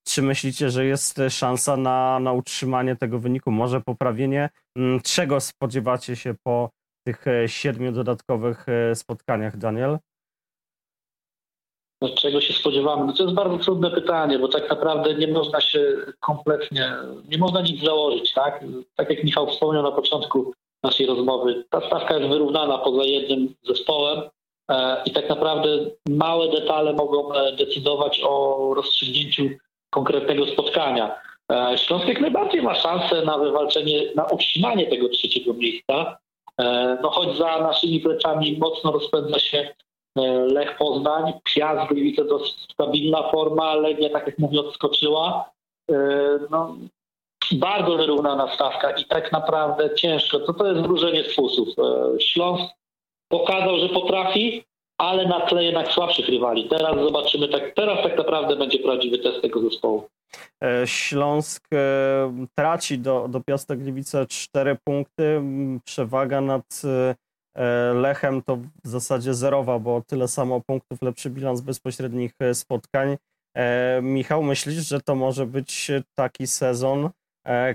czy 0.08 0.22
myślicie, 0.22 0.70
że 0.70 0.86
jest 0.86 1.22
szansa 1.30 1.78
na, 1.78 2.20
na 2.20 2.34
utrzymanie 2.34 2.96
tego 2.96 3.20
wyniku, 3.20 3.52
może 3.52 3.82
poprawienie? 3.82 4.50
Mm, 4.78 5.00
Czego 5.02 5.42
spodziewacie 5.42 6.16
się 6.16 6.36
po 6.44 6.70
tych 7.06 7.28
e, 7.28 7.50
siedmiu 7.50 7.92
dodatkowych 7.92 8.70
e, 8.70 8.96
spotkaniach, 8.96 9.58
Daniel? 9.58 9.98
No, 12.02 12.10
czego 12.10 12.42
się 12.42 12.54
spodziewamy? 12.54 13.06
No 13.06 13.14
to 13.14 13.24
jest 13.24 13.36
bardzo 13.36 13.58
trudne 13.58 13.92
pytanie, 13.92 14.40
bo 14.40 14.48
tak 14.48 14.70
naprawdę 14.70 15.14
nie 15.14 15.28
można 15.28 15.62
się 15.62 15.96
kompletnie, 16.20 16.92
nie 17.30 17.38
można 17.38 17.62
nic 17.62 17.84
założyć, 17.84 18.34
tak? 18.34 18.64
Tak 18.96 19.10
jak 19.10 19.24
Michał 19.24 19.48
wspomniał 19.48 19.84
na 19.84 19.92
początku 19.92 20.54
naszej 20.84 21.06
rozmowy, 21.06 21.66
ta 21.70 21.88
stawka 21.88 22.18
jest 22.18 22.30
wyrównana 22.30 22.78
poza 22.78 23.04
jednym 23.04 23.56
zespołem 23.64 24.30
e, 24.70 25.04
i 25.06 25.12
tak 25.12 25.30
naprawdę 25.30 25.70
małe 26.10 26.52
detale 26.52 26.94
mogą 26.94 27.30
decydować 27.58 28.22
o 28.24 28.74
rozstrzygnięciu 28.76 29.50
konkretnego 29.90 30.46
spotkania. 30.48 31.16
Śląsk 31.76 32.08
jak 32.08 32.22
najbardziej 32.22 32.62
ma 32.62 32.76
szansę 32.76 33.22
na 33.22 33.38
wywalczenie, 33.38 34.14
na 34.16 34.24
utrzymanie 34.26 34.88
tego 34.88 35.10
trzeciego 35.10 35.54
miejsca. 35.54 36.18
E, 36.60 36.98
No 37.02 37.10
choć 37.10 37.38
za 37.38 37.60
naszymi 37.60 38.00
plecami 38.00 38.58
mocno 38.58 38.92
rozpędza 38.92 39.40
się 39.40 39.74
E, 40.18 40.22
Lech 40.46 40.78
Poznań, 40.78 41.34
Piast 41.44 41.90
Gliwice 41.90 42.26
to 42.26 42.40
stabilna 42.74 43.24
forma, 43.32 43.76
Legia 43.76 44.10
tak 44.10 44.28
jak 44.28 44.40
mówię 44.40 44.60
odskoczyła. 44.60 45.50
E, 45.92 45.96
No, 46.52 46.76
bardzo 47.52 47.98
wyrównana 47.98 48.56
stawka 48.56 48.92
i 48.92 49.06
tak 49.06 49.32
naprawdę 49.32 49.96
ciężko. 49.96 50.40
To 50.40 50.54
to 50.54 50.68
jest 50.68 50.82
wróżenie 50.82 51.24
z 51.24 51.36
fusów. 51.36 51.68
Śląsk 52.20 52.74
pokazał, 53.32 53.78
że 53.80 53.90
potrafi, 53.90 54.64
ale 54.98 55.28
na 55.28 55.40
tle 55.40 55.64
jednak 55.64 55.92
słabszych 55.92 56.30
rywali. 56.30 56.70
Teraz 56.70 56.96
zobaczymy, 57.00 57.48
tak, 57.48 57.74
teraz 57.76 58.04
tak 58.04 58.18
naprawdę 58.18 58.56
będzie 58.56 58.80
prawdziwy 58.80 59.18
test 59.18 59.42
tego 59.42 59.60
zespołu. 59.60 60.08
E, 60.64 60.88
Śląsk 60.88 61.68
e, 61.74 62.46
traci 62.56 63.00
do, 63.00 63.28
do 63.28 63.42
Piasta 63.42 63.76
Gliwice 63.76 64.26
4 64.26 64.78
punkty. 64.84 65.42
Przewaga 65.86 66.42
nad 66.42 66.82
e, 66.84 67.16
Lechem 67.94 68.42
to 68.42 68.58
w 68.58 68.88
zasadzie 68.88 69.34
zerowa, 69.34 69.80
bo 69.80 70.02
tyle 70.02 70.28
samo 70.28 70.62
punktów, 70.62 71.02
lepszy 71.02 71.30
bilans 71.30 71.62
bezpośrednich 71.62 72.32
spotkań. 72.54 73.18
Michał, 74.02 74.44
myślisz, 74.44 74.88
że 74.88 75.02
to 75.02 75.16
może 75.16 75.46
być 75.46 75.92
taki 76.16 76.48
sezon, 76.48 77.10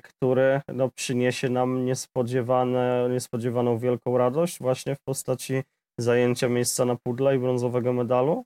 który 0.03 0.61
no, 0.68 0.88
przyniesie 0.88 1.49
nam 1.49 1.85
niespodziewane, 1.85 3.09
niespodziewaną 3.11 3.79
wielką 3.79 4.18
radość 4.18 4.59
właśnie 4.59 4.96
w 4.96 5.01
postaci 5.01 5.62
zajęcia 5.99 6.49
miejsca 6.49 6.85
na 6.85 6.96
pudle 6.96 7.37
i 7.37 7.38
brązowego 7.38 7.92
medalu? 7.92 8.44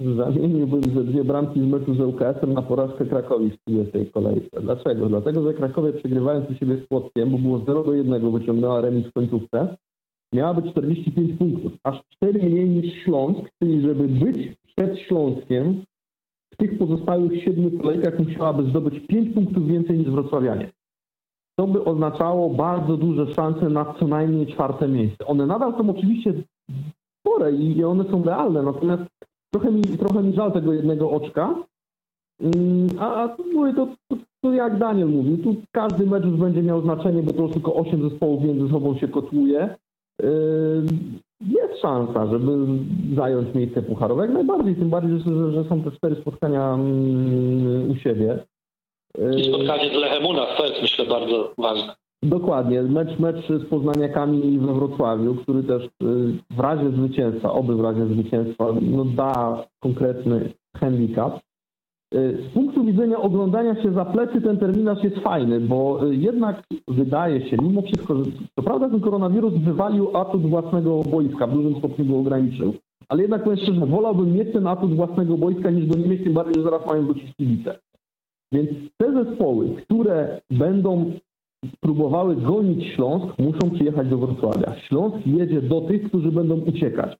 Zamieniłbym 0.00 0.82
ze 0.82 1.04
dwie 1.04 1.24
bramki 1.24 1.60
z 1.60 1.64
meczu 1.64 1.94
z 1.94 2.00
ŁKS-em 2.00 2.52
na 2.52 2.62
porażkę 2.62 3.06
Krakowi 3.06 3.50
w 3.50 3.58
30 3.64 4.12
kolejce. 4.12 4.60
Dlaczego? 4.62 5.06
Dlatego, 5.06 5.42
że 5.42 5.54
Krakowie 5.54 5.92
przegrywając 5.92 6.50
u 6.50 6.54
siebie 6.54 6.76
z 6.76 6.86
Płockiem, 6.86 7.30
bo 7.30 7.38
było 7.38 7.58
0 7.58 7.84
do 7.84 7.94
1, 7.94 8.32
wyciągnęła 8.32 8.80
remis 8.80 9.06
w 9.06 9.12
końcówce, 9.12 9.76
miała 10.34 10.54
być 10.54 10.72
45 10.72 11.38
punktów, 11.38 11.72
aż 11.84 12.00
4 12.08 12.42
mniej 12.42 12.68
niż 12.68 12.94
Śląsk, 13.04 13.40
czyli 13.62 13.80
żeby 13.80 14.08
być 14.08 14.56
przed 14.76 14.98
Śląskiem, 14.98 15.82
w 16.54 16.56
tych 16.56 16.78
pozostałych 16.78 17.42
7 17.44 17.78
kolejkach 17.78 18.18
musiałaby 18.18 18.70
zdobyć 18.70 19.06
5 19.06 19.34
punktów 19.34 19.66
więcej 19.66 19.98
niż 19.98 20.10
wrocławianie. 20.10 20.70
To 21.58 21.66
by 21.66 21.84
oznaczało 21.84 22.50
bardzo 22.50 22.96
duże 22.96 23.34
szanse 23.34 23.68
na 23.68 23.94
co 23.98 24.06
najmniej 24.06 24.46
czwarte 24.46 24.88
miejsce. 24.88 25.26
One 25.26 25.46
nadal 25.46 25.72
są 25.72 25.90
oczywiście 25.90 26.34
spore 27.20 27.52
i 27.52 27.84
one 27.84 28.04
są 28.04 28.24
realne, 28.24 28.62
natomiast 28.62 29.02
trochę 29.50 29.70
mi, 29.70 29.82
trochę 29.82 30.22
mi 30.22 30.32
żal 30.32 30.52
tego 30.52 30.72
jednego 30.72 31.10
oczka. 31.10 31.54
Mm, 32.40 32.88
A, 32.98 33.14
a 33.14 33.28
tu 33.28 33.44
mówię, 33.52 33.74
to, 33.74 33.88
to, 34.08 34.16
to 34.42 34.52
jak 34.52 34.78
Daniel 34.78 35.08
mówił, 35.08 35.38
tu 35.38 35.56
każdy 35.72 36.06
mecz 36.06 36.24
już 36.24 36.36
będzie 36.36 36.62
miał 36.62 36.82
znaczenie, 36.82 37.22
bo 37.22 37.32
to 37.32 37.42
już 37.42 37.52
tylko 37.52 37.74
8 37.74 38.10
zespołów 38.10 38.44
między 38.44 38.68
sobą 38.68 38.98
się 38.98 39.08
kotłuje. 39.08 39.76
Yy, 40.22 40.82
Jest 41.40 41.80
szansa, 41.82 42.26
żeby 42.26 42.52
zająć 43.16 43.54
miejsce 43.54 43.82
pucharowe, 43.82 44.22
jak 44.22 44.34
najbardziej, 44.34 44.74
tym 44.74 44.90
bardziej, 44.90 45.18
że, 45.18 45.52
że, 45.52 45.64
są 45.64 45.82
te 45.82 45.90
cztery 45.90 46.16
spotkania 46.20 46.74
mm, 46.74 47.90
u 47.90 47.96
siebie. 47.96 48.38
I 49.36 49.44
spotkanie 49.44 49.90
z 49.90 49.92
Lechem 49.92 50.26
u 50.26 50.32
nas 50.32 50.56
to 50.56 50.66
jest 50.66 50.82
myślę 50.82 51.06
bardzo 51.06 51.54
ważne. 51.58 51.94
Dokładnie. 52.22 52.82
Mecz, 52.82 53.18
mecz 53.18 53.48
z 53.48 53.68
Poznaniakami 53.68 54.58
we 54.58 54.74
Wrocławiu, 54.74 55.34
który 55.34 55.62
też 55.62 55.84
y, 55.84 55.88
w 56.50 56.60
razie 56.60 56.90
zwycięstwa, 56.90 57.52
oby 57.52 57.76
w 57.76 57.80
razie 57.80 58.06
zwycięstwa, 58.06 58.66
no 58.82 59.04
da 59.04 59.64
konkretny 59.82 60.52
handicap. 60.76 61.40
Y, 62.14 62.38
Z 62.50 62.54
punktu 62.54 62.84
widzenia 62.84 63.18
oglądania 63.18 63.82
się 63.82 63.92
za 63.92 64.04
plecy 64.04 64.40
ten 64.40 64.58
terminarz 64.58 65.04
jest 65.04 65.18
fajny, 65.18 65.60
bo 65.60 66.06
y, 66.06 66.14
jednak 66.14 66.62
wydaje 66.88 67.50
się, 67.50 67.56
mimo 67.62 67.82
wszystko, 67.82 68.16
że 68.16 68.24
co 68.56 68.62
prawda 68.62 68.88
ten 68.88 69.00
koronawirus 69.00 69.54
wywalił 69.54 70.16
atut 70.16 70.42
własnego 70.42 71.02
boiska, 71.02 71.46
w 71.46 71.52
dużym 71.52 71.78
stopniu 71.78 72.04
go 72.04 72.18
ograniczył. 72.18 72.74
Ale 73.08 73.22
jednak 73.22 73.44
powiem 73.44 73.58
szczerze, 73.58 73.86
wolałbym 73.86 74.32
mieć 74.32 74.52
ten 74.52 74.66
atut 74.66 74.94
własnego 74.94 75.36
boiska 75.36 75.70
niż 75.70 75.86
go 75.86 75.98
nie 75.98 76.08
mieć, 76.08 76.24
tym 76.24 76.32
bardziej, 76.32 76.54
że 76.54 76.62
zaraz 76.62 76.86
mają 76.86 77.04
wrócić 77.04 77.36
kibice. 77.36 77.78
Więc 78.52 78.70
te 78.96 79.24
zespoły, 79.24 79.68
które 79.84 80.40
będą 80.50 81.12
próbowały 81.80 82.36
gonić 82.36 82.94
Śląsk, 82.94 83.38
muszą 83.38 83.70
przyjechać 83.74 84.08
do 84.08 84.18
Wrocławia. 84.18 84.80
Śląsk 84.80 85.26
jedzie 85.26 85.62
do 85.62 85.80
tych, 85.80 86.08
którzy 86.08 86.32
będą 86.32 86.60
uciekać. 86.60 87.16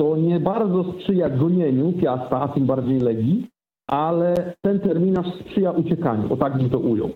To 0.00 0.16
nie 0.16 0.40
bardzo 0.40 0.92
sprzyja 0.92 1.28
gonieniu 1.28 1.92
Piasta, 1.92 2.40
a 2.40 2.48
tym 2.48 2.66
bardziej 2.66 2.98
Legii, 2.98 3.48
ale 3.86 4.54
ten 4.60 4.80
terminarz 4.80 5.26
sprzyja 5.40 5.70
uciekaniu. 5.70 6.32
O 6.32 6.36
tak 6.36 6.58
bym 6.58 6.70
to 6.70 6.78
ujął. 6.78 7.10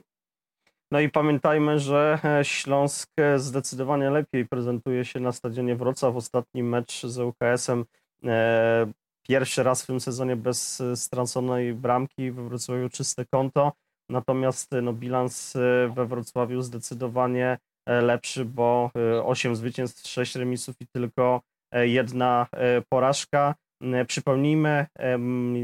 No 0.91 1.01
i 1.01 1.09
pamiętajmy, 1.09 1.79
że 1.79 2.19
e, 2.25 2.45
Śląsk 2.45 3.11
e, 3.17 3.39
zdecydowanie 3.39 4.11
lepiej 4.11 4.47
prezentuje 4.47 5.05
się 5.05 5.21
na 5.21 5.33
stadionie 5.33 5.77
Wrocław. 5.77 6.17
Ostatni 6.17 6.63
mecz 6.63 7.07
z 7.07 7.19
UKS-em 7.19 7.85
e, 8.25 8.93
pierwszy 9.29 9.63
raz 9.63 9.83
w 9.83 9.87
tym 9.87 10.01
sezonie 10.01 10.37
bez 10.37 10.83
straconej 10.95 11.75
bramki 11.75 12.31
we 12.31 12.49
Wrocławiu 12.49 12.89
czyste 12.89 13.25
konto. 13.25 13.73
Natomiast 14.11 14.73
e, 14.73 14.83
no, 14.83 14.93
bilans 14.93 15.57
e, 15.57 15.93
we 15.95 16.07
Wrocławiu 16.07 16.63
zdecydowanie 16.63 17.59
e, 17.87 18.01
lepszy, 18.01 18.45
bo 18.45 18.91
8 19.25 19.57
zwycięstw, 19.57 20.09
6 20.09 20.37
remisów 20.37 20.75
i 20.81 20.87
tylko 20.87 21.41
e, 21.73 21.89
jedna 21.89 22.47
e, 22.53 22.83
porażka. 22.89 23.55
E, 23.83 24.05
Przypomnijmy, 24.05 24.87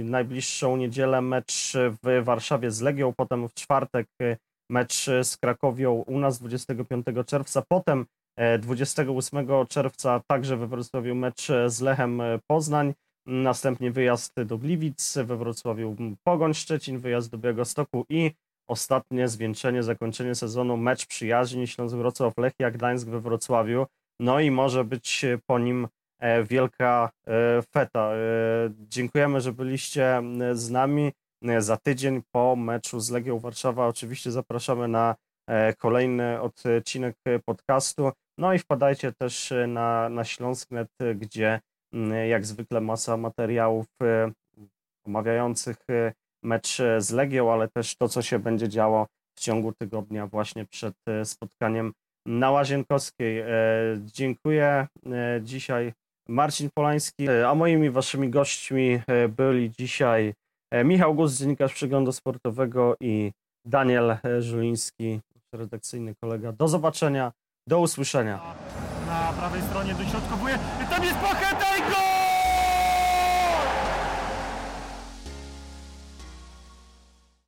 najbliższą 0.05 0.77
niedzielę 0.77 1.23
mecz 1.23 1.73
w 1.77 2.25
Warszawie 2.25 2.71
z 2.71 2.81
Legią, 2.81 3.13
potem 3.17 3.49
w 3.49 3.55
czwartek 3.55 4.07
e, 4.23 4.37
mecz 4.71 5.07
z 5.23 5.37
Krakowią 5.37 5.93
u 5.93 6.19
nas 6.19 6.39
25 6.39 7.07
czerwca, 7.27 7.63
potem 7.69 8.07
e, 8.37 8.59
28 8.59 9.47
czerwca 9.69 10.21
także 10.27 10.57
we 10.57 10.67
Wrocławiu 10.67 11.15
mecz 11.15 11.49
z 11.67 11.81
Lechem 11.81 12.21
e, 12.21 12.39
Poznań, 12.51 12.95
następnie 13.27 13.91
wyjazd 13.91 14.43
do 14.43 14.59
Gliwic, 14.59 15.19
we 15.25 15.37
Wrocławiu 15.37 15.97
Pogoń 16.25 16.55
Szczecin, 16.55 16.99
wyjazd 16.99 17.31
do 17.31 17.39
Białegostoku 17.39 18.05
i 18.09 18.31
ostatnie 18.69 19.29
zwieńczenie, 19.29 19.83
zakończenie 19.83 20.35
sezonu 20.35 20.77
mecz 20.77 21.07
przyjaźni 21.07 21.67
Śląsk 21.67 21.97
Wrocław 21.97 22.39
Lechia 22.39 22.71
Gdańsk 22.71 23.09
we 23.09 23.21
Wrocławiu, 23.21 23.87
no 24.21 24.41
i 24.41 24.51
może 24.51 24.85
być 24.85 25.25
po 25.47 25.59
nim 25.59 25.89
e, 26.19 26.45
wielka 26.45 27.11
e, 27.27 27.63
feta. 27.63 28.13
E, 28.15 28.19
Dziękujemy, 28.89 29.41
że 29.41 29.53
byliście 29.53 30.23
z 30.53 30.71
nami 30.71 31.13
e, 31.45 31.63
za 31.63 31.77
tydzień 31.77 32.23
po 32.31 32.57
meczu 32.57 33.01
z 33.01 33.11
Legią 33.11 33.39
Warszawa. 33.39 33.87
Oczywiście 33.87 34.31
zapraszamy 34.31 34.89
na 34.89 35.15
e, 35.49 35.75
kolejny 35.75 36.41
odcinek 36.41 37.17
e, 37.25 37.39
podcastu. 37.39 38.13
No 38.39 38.55
i 38.55 38.59
wpadajcie 38.59 39.13
też 39.13 39.53
e, 39.53 39.67
na, 39.67 40.09
na 40.09 40.25
Śląsk.net, 40.25 40.89
e, 41.01 41.15
gdzie 41.15 41.61
jak 42.29 42.47
zwykle 42.47 42.81
masa 42.81 43.17
materiałów 43.17 43.87
e, 44.03 44.33
omawiających 45.07 45.77
e, 45.91 46.13
mecz 46.45 46.79
z 46.99 47.11
Legią, 47.11 47.53
ale 47.53 47.69
też 47.69 47.97
to, 47.97 48.09
co 48.09 48.23
się 48.23 48.39
będzie 48.39 48.69
działo 48.69 49.07
w 49.39 49.41
ciągu 49.41 49.73
tygodnia 49.73 50.27
właśnie 50.27 50.65
przed 50.65 50.95
spotkaniem 51.25 51.93
na 52.27 52.51
Łazienkowskiej. 52.51 53.45
Dziękuję 53.99 54.87
dzisiaj 55.41 55.93
Marcin 56.29 56.69
Polański, 56.75 57.29
a 57.29 57.55
moimi 57.55 57.91
waszymi 57.91 58.31
gośćmi 58.31 59.01
byli 59.37 59.71
dzisiaj 59.71 60.35
Michał 60.85 61.15
Guz, 61.15 61.39
dziennikarz 61.39 61.75
Przeglądu 61.75 62.13
Sportowego 62.13 62.97
i 63.01 63.33
Daniel 63.65 64.17
Żuliński, 64.39 65.21
redakcyjny 65.55 66.15
kolega. 66.15 66.53
Do 66.53 66.69
zobaczenia, 66.69 67.33
do 67.69 67.81
usłyszenia. 67.81 68.55
Na 69.13 69.33
prawej 69.33 69.63
stronie 69.63 69.95
dośrodkowuje. 69.95 70.59
Tam 70.91 71.05
jest 71.05 71.17
Pacheta 71.17 71.77
i 71.77 71.81
gol! 71.81 72.22